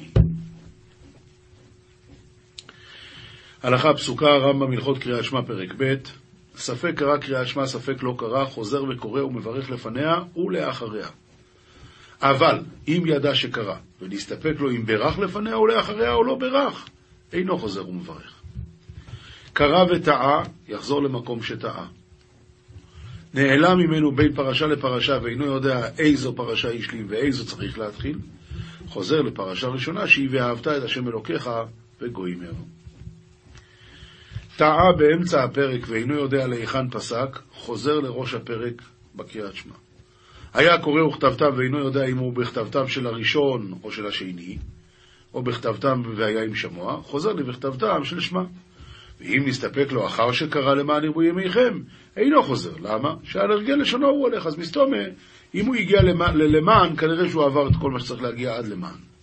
הלכה 3.63 3.93
פסוקה, 3.93 4.37
רמב"ם 4.37 4.71
הלכות 4.71 4.97
קריאת 4.97 5.23
שמע 5.23 5.41
פרק 5.41 5.73
ב' 5.77 5.95
ספק 6.55 6.93
קרא 6.95 7.17
קריאת 7.17 7.47
שמע, 7.47 7.65
ספק 7.65 8.03
לא 8.03 8.15
קרא, 8.17 8.45
חוזר 8.45 8.83
וקורא 8.83 9.21
ומברך 9.21 9.69
לפניה 9.69 10.15
ולאחריה. 10.35 11.07
אבל 12.21 12.59
אם 12.87 13.03
ידע 13.05 13.35
שקרא, 13.35 13.75
ולהסתפק 14.01 14.53
לו 14.59 14.71
אם 14.71 14.85
ברך 14.85 15.19
לפניה 15.19 15.57
ולאחריה 15.57 16.13
או 16.13 16.23
לא 16.23 16.35
ברך, 16.35 16.85
אינו 17.33 17.57
חוזר 17.57 17.89
ומברך. 17.89 18.33
קרא 19.53 19.85
וטעה, 19.89 20.43
יחזור 20.67 21.03
למקום 21.03 21.43
שטעה. 21.43 21.87
נעלם 23.33 23.77
ממנו 23.77 24.11
בין 24.11 24.35
פרשה 24.35 24.67
לפרשה 24.67 25.19
ואינו 25.23 25.45
יודע 25.45 25.89
איזו 25.97 26.35
פרשה 26.35 26.71
השלים 26.71 27.05
ואיזו 27.09 27.45
צריך 27.45 27.79
להתחיל, 27.79 28.17
חוזר 28.87 29.21
לפרשה 29.21 29.67
ראשונה 29.67 30.07
שהיא 30.07 30.29
ואהבת 30.31 30.67
את 30.67 30.83
השם 30.83 31.07
אלוקיך 31.07 31.49
וגוי 32.01 32.35
ממנו. 32.35 32.67
טעה 34.57 34.91
באמצע 34.97 35.43
הפרק 35.43 35.81
ואינו 35.87 36.13
יודע 36.13 36.47
להיכן 36.47 36.89
פסק, 36.89 37.39
חוזר 37.51 37.99
לראש 37.99 38.33
הפרק 38.33 38.81
בקריאת 39.15 39.55
שמע. 39.55 39.84
היה 40.55 40.77
קורא 40.77 41.01
וכתבתם 41.01 41.49
ואינו 41.57 41.79
יודע 41.79 42.05
אם 42.05 42.17
הוא 42.17 42.33
בכתבתם 42.33 42.87
של 42.87 43.07
הראשון 43.07 43.73
או 43.83 43.91
של 43.91 44.05
השני, 44.05 44.57
או 45.33 45.43
בכתבתם 45.43 46.01
והיה 46.15 46.43
עם 46.43 46.55
שמוע, 46.55 47.01
חוזר 47.03 47.33
לבכתבתם 47.33 48.03
של 48.03 48.19
שמע. 48.19 48.43
ואם 49.19 49.43
נסתפק 49.47 49.91
לו 49.91 50.05
אחר 50.05 50.31
שקרא 50.31 50.73
למען 50.73 51.03
ירבו 51.03 51.23
ימיכם, 51.23 51.79
אינו 52.17 52.43
חוזר. 52.43 52.73
למה? 52.81 53.13
שעל 53.23 53.51
הרגל 53.51 53.73
לשונו 53.73 54.07
הוא 54.07 54.21
הולך. 54.21 54.45
אז 54.45 54.57
מסתומה, 54.57 55.03
אם 55.55 55.65
הוא 55.65 55.75
הגיע 55.75 56.01
למען, 56.35 56.95
כנראה 56.95 57.29
שהוא 57.29 57.43
עבר 57.43 57.67
את 57.67 57.75
כל 57.81 57.91
מה 57.91 57.99
שצריך 57.99 58.21
להגיע 58.21 58.55
עד 58.55 58.67
למען. 58.67 59.14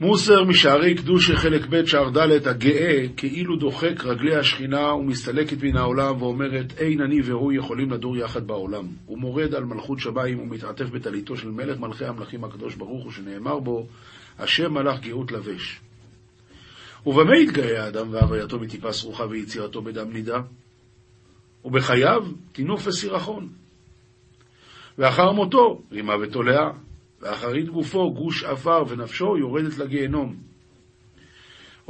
מוסר 0.00 0.44
משערי 0.44 0.94
קדושי 0.94 1.36
חלק 1.36 1.66
ב' 1.70 1.86
שער 1.86 2.10
ד' 2.10 2.48
הגאה 2.48 3.08
כאילו 3.16 3.56
דוחק 3.56 4.04
רגלי 4.04 4.36
השכינה 4.36 4.94
ומסתלקת 4.94 5.62
מן 5.62 5.76
העולם 5.76 6.22
ואומרת 6.22 6.78
אין 6.78 7.00
אני 7.00 7.20
והוא 7.20 7.52
יכולים 7.52 7.90
לדור 7.90 8.16
יחד 8.16 8.46
בעולם. 8.46 8.86
הוא 9.06 9.18
מורד 9.18 9.54
על 9.54 9.64
מלכות 9.64 10.00
שמיים 10.00 10.40
ומתעטף 10.40 10.90
בטליתו 10.90 11.36
של 11.36 11.48
מלך 11.50 11.78
מלכי 11.78 12.04
המלכים 12.04 12.44
הקדוש 12.44 12.74
ברוך 12.74 13.04
הוא 13.04 13.12
שנאמר 13.12 13.58
בו 13.58 13.86
השם 14.38 14.72
מלך 14.72 15.00
גאות 15.00 15.32
לבש. 15.32 15.80
ובמה 17.06 17.36
יתגאה 17.36 17.84
האדם 17.84 18.12
והווייתו 18.12 18.58
מטיפה 18.58 18.92
סרוחה 18.92 19.26
ויצירתו 19.26 19.82
בדם 19.82 20.12
נידה? 20.12 20.40
ובחייו 21.64 22.22
תינוף 22.52 22.86
וסירחון. 22.86 23.48
ואחר 24.98 25.32
מותו 25.32 25.82
רימה 25.92 26.14
ותולעה, 26.22 26.70
ואחרית 27.22 27.68
גופו 27.68 28.14
גוש 28.14 28.44
עפר 28.44 28.82
ונפשו 28.88 29.36
יורדת 29.38 29.78
לגיהנום. 29.78 30.36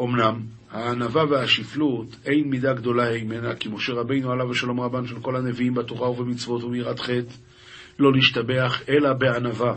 אמנם 0.01 0.41
הענווה 0.71 1.25
והשפלות 1.31 2.17
אין 2.25 2.51
מידה 2.51 2.73
גדולה 2.73 3.05
הימנה, 3.09 3.55
כי 3.55 3.69
משה 3.69 3.93
רבינו 3.93 4.33
עליו 4.33 4.51
השלום 4.51 4.81
רבן 4.81 5.07
של 5.07 5.21
כל 5.21 5.37
הנביאים 5.37 5.75
בתורה 5.75 6.11
ובמצוות 6.11 6.65
וביראת 6.65 7.01
חטא, 7.01 7.35
לא 7.99 8.12
נשתבח 8.17 8.83
אלא 8.89 9.12
בענווה. 9.12 9.75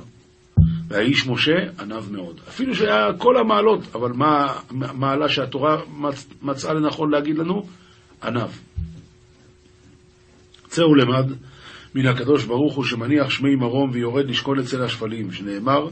והאיש 0.87 1.27
משה 1.27 1.57
ענב 1.79 2.11
מאוד. 2.11 2.41
אפילו 2.47 2.75
שהיה 2.75 3.07
כל 3.17 3.37
המעלות, 3.37 3.95
אבל 3.95 4.11
מה 4.13 4.59
המעלה 4.69 5.29
שהתורה 5.29 5.77
מצ, 5.97 6.27
מצאה 6.41 6.73
לנכון 6.73 7.11
להגיד 7.11 7.37
לנו? 7.37 7.67
ענב. 8.23 8.49
צא 10.67 10.81
ולמד 10.81 11.31
מן 11.95 12.05
הקדוש 12.05 12.45
ברוך 12.45 12.75
הוא 12.75 12.85
שמניח 12.85 13.29
שמי 13.29 13.55
מרום 13.55 13.89
ויורד 13.93 14.29
לשקול 14.29 14.59
אצל 14.61 14.83
השפלים, 14.83 15.31
שנאמר, 15.31 15.87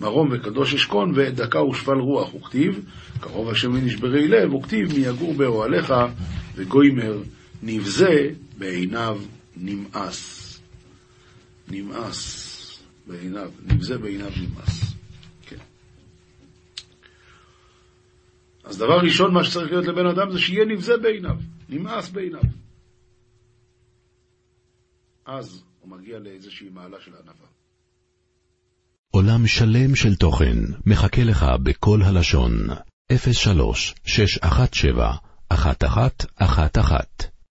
מרום 0.00 0.28
וקדוש 0.32 0.74
אשכון, 0.74 1.12
ועת 1.14 1.34
דקה 1.34 1.62
ושפל 1.62 1.98
רוח, 1.98 2.34
וכתיב, 2.34 2.84
קרוב 3.20 3.48
השם 3.48 3.72
מנשברי 3.72 4.28
לב, 4.28 4.54
וכתיב, 4.54 4.92
מי 4.92 5.06
יגור 5.06 5.34
באוהליך, 5.34 5.94
וגוימר 6.54 7.18
נבזה 7.62 8.28
בעיניו 8.58 9.18
נמאס. 9.56 10.60
נמאס 11.68 12.52
בעיניו, 13.06 13.50
נבזה 13.66 13.98
בעיניו 13.98 14.30
נמאס. 14.36 14.94
כן. 15.46 15.56
אז 18.64 18.78
דבר 18.78 18.98
ראשון, 18.98 19.34
מה 19.34 19.44
שצריך 19.44 19.70
להיות 19.70 19.86
לבן 19.86 20.06
אדם 20.06 20.30
זה 20.30 20.38
שיהיה 20.38 20.64
נבזה 20.64 20.96
בעיניו, 20.96 21.36
נמאס 21.68 22.08
בעיניו. 22.08 22.65
אז 25.26 25.62
הוא 25.80 25.90
מגיע 25.90 26.18
לאיזושהי 26.18 26.68
מעלה 26.68 26.96
של 27.00 27.12
ענווה. 27.22 27.46
עולם 29.10 29.46
שלם 29.46 29.94
של 29.96 30.16
תוכן 30.16 30.56
מחכה 30.86 31.24
לך 31.24 31.46
בכל 31.62 32.02
הלשון, 32.02 32.52
03 33.32 33.94
617 34.04 35.16
1111 35.52 37.35